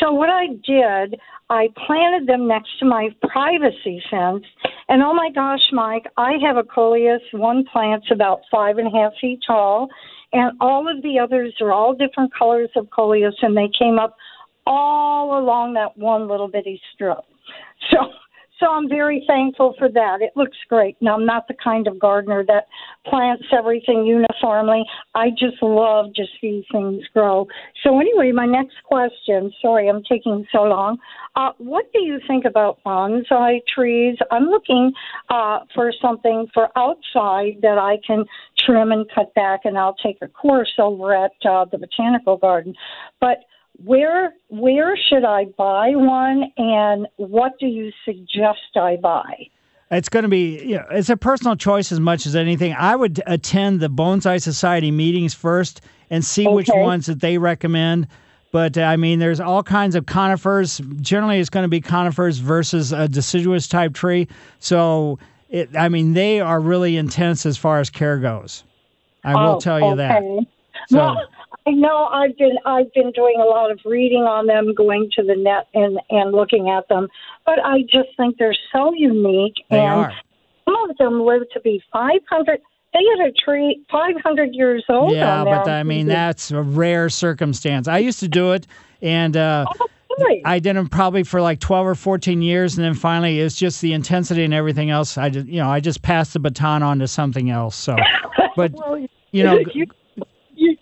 [0.00, 1.20] So what I did,
[1.50, 4.44] I planted them next to my privacy fence.
[4.88, 7.20] And oh my gosh, Mike, I have a coleus.
[7.32, 9.88] One plant's about five and a half feet tall,
[10.34, 14.16] and all of the others are all different colors of coleus, and they came up
[14.66, 17.18] all along that one little bitty strip.
[17.90, 17.98] So
[18.64, 20.22] so I'm very thankful for that.
[20.22, 20.96] It looks great.
[21.00, 22.66] Now I'm not the kind of gardener that
[23.06, 24.84] plants everything uniformly.
[25.14, 27.46] I just love to see things grow.
[27.82, 29.52] So anyway, my next question.
[29.60, 30.98] Sorry, I'm taking so long.
[31.36, 34.16] Uh, what do you think about bonsai trees?
[34.30, 34.92] I'm looking
[35.28, 38.24] uh, for something for outside that I can
[38.64, 42.74] trim and cut back, and I'll take a course over at uh, the botanical garden.
[43.20, 43.38] But
[43.82, 49.48] where where should I buy one, and what do you suggest I buy?
[49.90, 52.72] It's going to be, you know, it's a personal choice as much as anything.
[52.72, 58.08] I would attend the Bonsai Society meetings first and see which ones that they recommend.
[58.50, 60.80] But I mean, there's all kinds of conifers.
[61.00, 64.28] Generally, it's going to be conifers versus a deciduous type tree.
[64.58, 65.18] So,
[65.50, 68.64] it, I mean, they are really intense as far as care goes.
[69.22, 70.22] I will Oh, tell you that.
[70.88, 71.22] So- well,
[71.66, 75.22] I know I've been I've been doing a lot of reading on them, going to
[75.22, 77.08] the net and and looking at them,
[77.46, 79.54] but I just think they're so unique.
[79.70, 80.12] They and are.
[80.66, 82.60] some of them live to be 500.
[82.92, 85.12] They had a tree 500 years old.
[85.12, 85.68] Yeah, but.
[85.68, 87.88] I mean, that's a rare circumstance.
[87.88, 88.66] I used to do it,
[89.02, 89.64] and uh,
[90.44, 93.80] I did them probably for like 12 or 14 years, and then finally it's just
[93.80, 95.18] the intensity and everything else.
[95.18, 97.74] I just, you know, I just passed the baton on to something else.
[97.74, 97.96] So,
[98.56, 99.86] but well, you know, you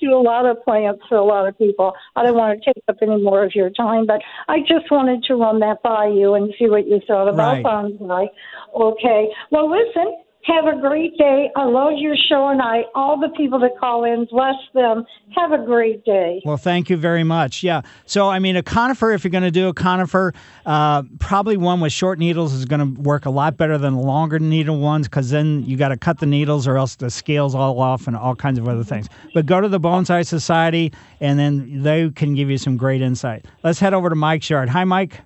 [0.03, 1.94] do a lot of plants for a lot of people.
[2.16, 5.22] I don't want to take up any more of your time, but I just wanted
[5.24, 7.64] to run that by you and see what you thought about Right.
[7.64, 8.28] bonsai.
[8.74, 9.28] Okay.
[9.50, 10.16] Well, listen.
[10.45, 11.51] Have a great day.
[11.55, 15.05] I love your show, and I all the people that call in, bless them.
[15.36, 16.43] Have a great day.
[16.45, 17.62] Well, thank you very much.
[17.62, 17.82] Yeah.
[18.07, 20.34] So, I mean, a conifer, if you're going to do a conifer,
[20.66, 24.40] uh, probably one with short needles is going to work a lot better than longer
[24.40, 27.78] needle ones because then you got to cut the needles or else the scales all
[27.78, 29.07] off and all kinds of other things.
[29.34, 33.45] But go to the Bonsai Society and then they can give you some great insight.
[33.62, 34.68] Let's head over to Mike's yard.
[34.70, 35.20] Hi, Mike.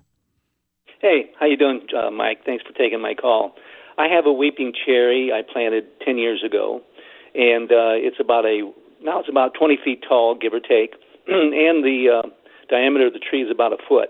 [0.99, 2.45] Hey, how you doing, uh, Mike?
[2.45, 3.55] Thanks for taking my call.
[3.97, 6.81] I have a weeping cherry I planted ten years ago,
[7.33, 10.95] and uh, it's about a now it's about twenty feet tall, give or take,
[11.27, 12.29] and the uh,
[12.69, 14.09] diameter of the tree is about a foot.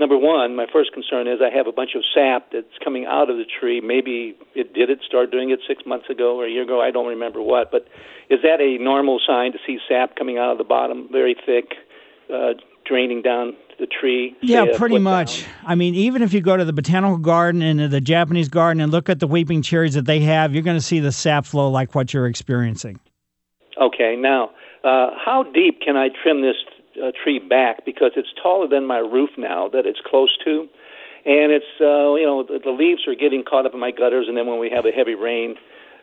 [0.00, 3.30] Number one, my first concern is I have a bunch of sap that's coming out
[3.30, 3.80] of the tree.
[3.80, 6.80] Maybe it did it start doing it six months ago or a year ago.
[6.80, 7.86] I don't remember what, but
[8.28, 11.74] is that a normal sign to see sap coming out of the bottom, very thick,
[12.32, 12.54] uh,
[12.84, 14.36] draining down the tree?
[14.40, 15.44] Yeah, pretty much.
[15.64, 18.92] I mean, even if you go to the botanical garden and the Japanese garden and
[18.92, 21.70] look at the weeping cherries that they have, you're going to see the sap flow
[21.70, 22.98] like what you're experiencing.
[23.80, 24.50] Okay, now,
[24.84, 26.56] uh, how deep can I trim this
[27.02, 27.84] uh, tree back?
[27.84, 30.68] Because it's taller than my roof now that it's close to.
[31.26, 34.26] And it's, uh, you know, the, the leaves are getting caught up in my gutters,
[34.28, 35.56] and then when we have a heavy rain,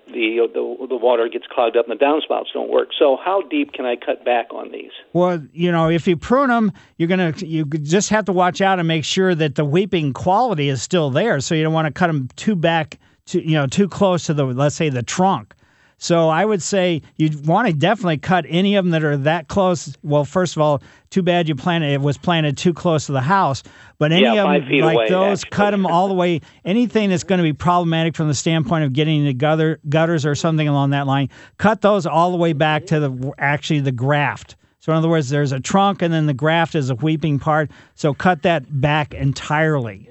[0.07, 2.89] the, the, the water gets clogged up and the downspouts don't work.
[2.97, 4.91] So, how deep can I cut back on these?
[5.13, 8.79] Well, you know, if you prune them, you're gonna you just have to watch out
[8.79, 11.39] and make sure that the weeping quality is still there.
[11.39, 14.33] So you don't want to cut them too back, to you know, too close to
[14.33, 15.53] the let's say the trunk.
[16.01, 19.49] So I would say you want to definitely cut any of them that are that
[19.49, 19.95] close.
[20.01, 23.21] Well, first of all, too bad you planted it was planted too close to the
[23.21, 23.61] house.
[23.99, 25.49] But any Yeah, of them like away, those, actually.
[25.51, 26.41] cut them all the way.
[26.65, 30.33] Anything that's going to be problematic from the standpoint of getting the gutter, gutters or
[30.33, 31.29] something along that line,
[31.59, 34.55] cut those all the way back to the actually the graft.
[34.79, 37.69] So in other words, there's a trunk and then the graft is a weeping part.
[37.93, 40.09] So cut that back entirely.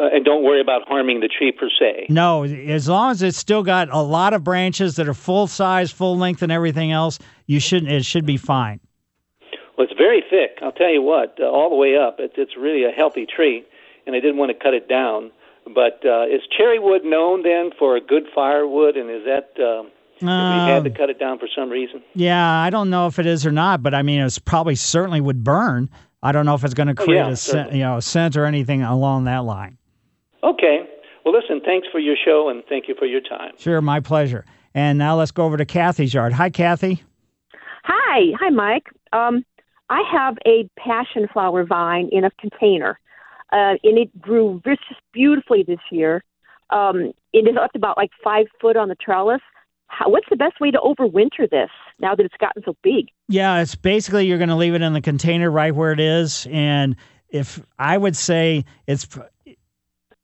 [0.00, 2.06] Uh, and don't worry about harming the tree per se.
[2.08, 5.90] No, as long as it's still got a lot of branches that are full size,
[5.90, 7.92] full length, and everything else, you shouldn't.
[7.92, 8.80] it should be fine.
[9.76, 10.58] Well, it's very thick.
[10.62, 12.16] I'll tell you what, uh, all the way up.
[12.18, 13.64] It's, it's really a healthy tree,
[14.06, 15.32] and I didn't want to cut it down.
[15.74, 19.82] But uh, is cherry wood known then for a good firewood, and is that uh,
[20.22, 22.02] we had to Um, cut it down for some reason?
[22.14, 25.20] Yeah, I don't know if it is or not, but I mean, it's probably certainly
[25.20, 25.90] would burn.
[26.22, 28.02] I don't know if it's going to Oh, create yeah, a scent, you know a
[28.02, 29.76] scent or anything along that line.
[30.42, 30.88] Okay.
[31.24, 33.52] Well, listen, thanks for your show, and thank you for your time.
[33.58, 34.44] Sure, my pleasure.
[34.74, 36.32] And now let's go over to Kathy's yard.
[36.32, 37.02] Hi, Kathy.
[37.84, 38.86] Hi, hi, Mike.
[39.12, 39.44] Um,
[39.90, 42.98] I have a passion flower vine in a container,
[43.52, 46.22] uh, and it grew just beautifully this year.
[46.70, 49.40] Um, it is up to about like five foot on the trellis.
[49.88, 53.08] How, what's the best way to overwinter this now that it's gotten so big?
[53.28, 56.46] Yeah, it's basically you're going to leave it in the container right where it is,
[56.50, 56.94] and
[57.28, 59.08] if I would say it's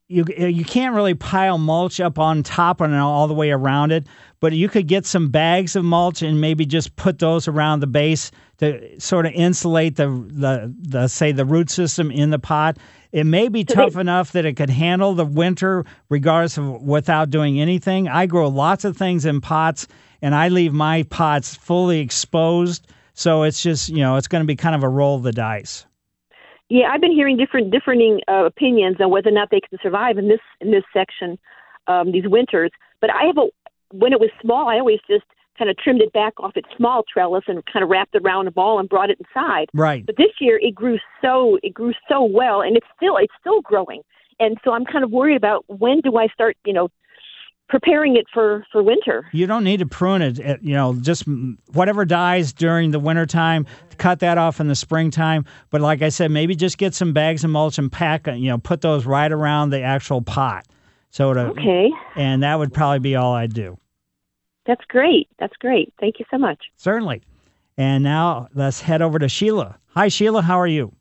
[0.08, 4.06] you you can't really pile mulch up on top and all the way around it,
[4.40, 7.86] but you could get some bags of mulch and maybe just put those around the
[7.88, 12.78] base to sort of insulate the the, the say the root system in the pot.
[13.10, 17.60] It may be tough enough that it could handle the winter regardless of without doing
[17.60, 18.08] anything.
[18.08, 19.88] I grow lots of things in pots
[20.22, 24.46] and I leave my pots fully exposed, so it's just, you know, it's going to
[24.46, 25.85] be kind of a roll of the dice.
[26.68, 30.18] Yeah, I've been hearing different differing uh, opinions on whether or not they can survive
[30.18, 31.38] in this in this section,
[31.86, 32.70] um, these winters.
[33.00, 33.46] But I have a
[33.92, 35.24] when it was small, I always just
[35.58, 38.46] kind of trimmed it back off its small trellis and kind of wrapped it around
[38.46, 39.68] a ball and brought it inside.
[39.72, 40.04] Right.
[40.04, 43.60] But this year it grew so it grew so well, and it's still it's still
[43.60, 44.02] growing.
[44.38, 46.88] And so I'm kind of worried about when do I start, you know,
[47.68, 49.26] preparing it for for winter.
[49.32, 50.38] You don't need to prune it.
[50.38, 51.24] it you know, just
[51.72, 53.66] whatever dies during the wintertime,
[53.98, 55.44] cut that off in the springtime.
[55.70, 58.48] But like I said, maybe just get some bags of mulch and pack, uh, you
[58.48, 60.66] know, put those right around the actual pot.
[61.10, 61.90] So to, Okay.
[62.14, 63.78] And that would probably be all I'd do.
[64.66, 65.28] That's great.
[65.38, 65.92] That's great.
[66.00, 66.58] Thank you so much.
[66.76, 67.22] Certainly.
[67.78, 69.78] And now let's head over to Sheila.
[69.90, 70.42] Hi, Sheila.
[70.42, 70.95] How are you?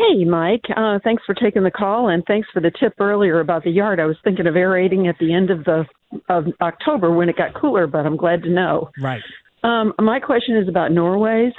[0.00, 0.64] Hey, Mike.
[0.74, 4.00] Uh, thanks for taking the call, and thanks for the tip earlier about the yard.
[4.00, 5.84] I was thinking of aerating at the end of the
[6.28, 8.90] of October when it got cooler, but I'm glad to know.
[9.00, 9.20] Right.
[9.62, 11.52] Um, my question is about Norways.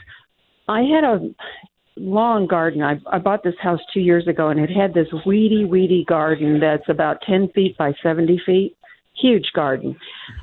[0.67, 1.29] I had a
[1.97, 2.81] long garden.
[2.81, 6.59] I, I bought this house two years ago, and it had this weedy, weedy garden
[6.59, 8.75] that's about 10 feet by 70 feet.
[9.21, 9.95] Huge garden.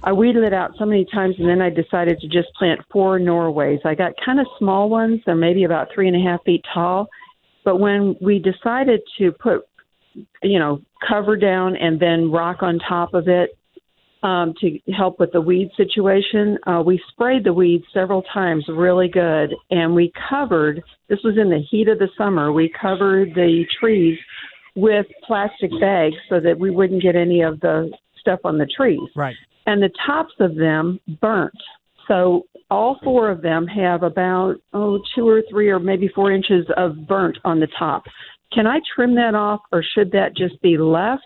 [0.05, 3.19] I weeded it out so many times, and then I decided to just plant four
[3.19, 3.81] Norways.
[3.85, 5.21] I got kind of small ones.
[5.27, 7.09] They're maybe about three and a half feet tall.
[7.69, 9.69] But when we decided to put,
[10.43, 13.51] you know, cover down and then rock on top of it,
[14.23, 16.57] um, to help with the weed situation.
[16.67, 21.51] Uh, we sprayed the weeds several times really good, and we covered, this was in
[21.51, 24.19] the heat of the summer, we covered the trees
[24.75, 29.11] with plastic bags so that we wouldn't get any of the stuff on the trees.
[29.15, 29.37] Right.
[29.67, 31.53] And the tops of them burnt.
[32.09, 36.67] So all four of them have about, oh, two or three or maybe four inches
[36.77, 38.05] of burnt on the top.
[38.53, 41.23] Can I trim that off, or should that just be left?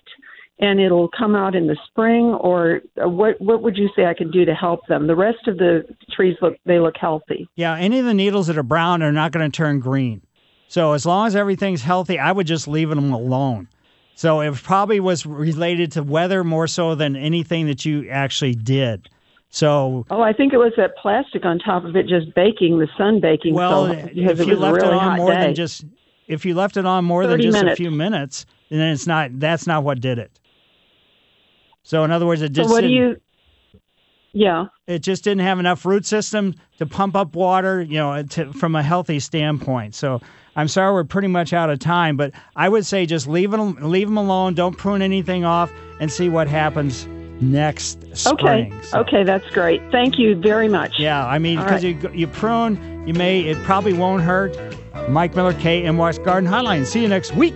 [0.63, 4.31] and it'll come out in the spring or what what would you say I can
[4.31, 5.09] do to help them?
[5.09, 7.49] The rest of the trees look they look healthy.
[7.57, 10.23] Yeah, any of the needles that are brown are not going to turn green.
[10.69, 13.69] So as long as everything's healthy, I would just leave them alone.
[14.15, 19.09] So it probably was related to weather more so than anything that you actually did.
[19.55, 22.89] So Oh, I think it was that plastic on top of it just baking, the
[22.97, 25.41] sun baking well, so if you left really it on more day.
[25.41, 25.85] than just
[26.27, 29.39] if you left it on more than 30 just a few minutes, then it's not
[29.39, 30.41] that's not what did it.
[31.83, 33.81] So in other words, it so just what do didn't- you
[34.33, 34.65] Yeah.
[34.87, 38.75] it just didn't have enough root system to pump up water, you know, to, from
[38.75, 39.95] a healthy standpoint.
[39.95, 40.23] So
[40.57, 43.77] I'm sorry we're pretty much out of time, but I would say just leave them
[43.83, 44.55] leave them alone.
[44.55, 45.71] Don't prune anything off,
[46.01, 47.07] and see what happens
[47.41, 48.71] next Okay.
[48.71, 48.81] spring.
[48.95, 49.81] Okay, that's great.
[49.91, 50.99] Thank you very much.
[50.99, 52.03] Yeah, I mean because right.
[52.03, 54.57] you you prune, you may it probably won't hurt.
[55.09, 56.87] Mike Miller, KMOX Garden Hotline.
[56.87, 57.55] See you next week.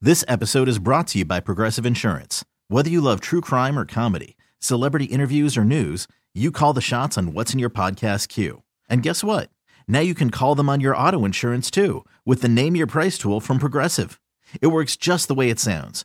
[0.00, 2.44] This episode is brought to you by Progressive Insurance.
[2.68, 7.16] Whether you love true crime or comedy, celebrity interviews or news, you call the shots
[7.16, 8.62] on what's in your podcast queue.
[8.88, 9.48] And guess what?
[9.88, 13.16] Now you can call them on your auto insurance too with the Name Your Price
[13.16, 14.20] tool from Progressive.
[14.60, 16.04] It works just the way it sounds.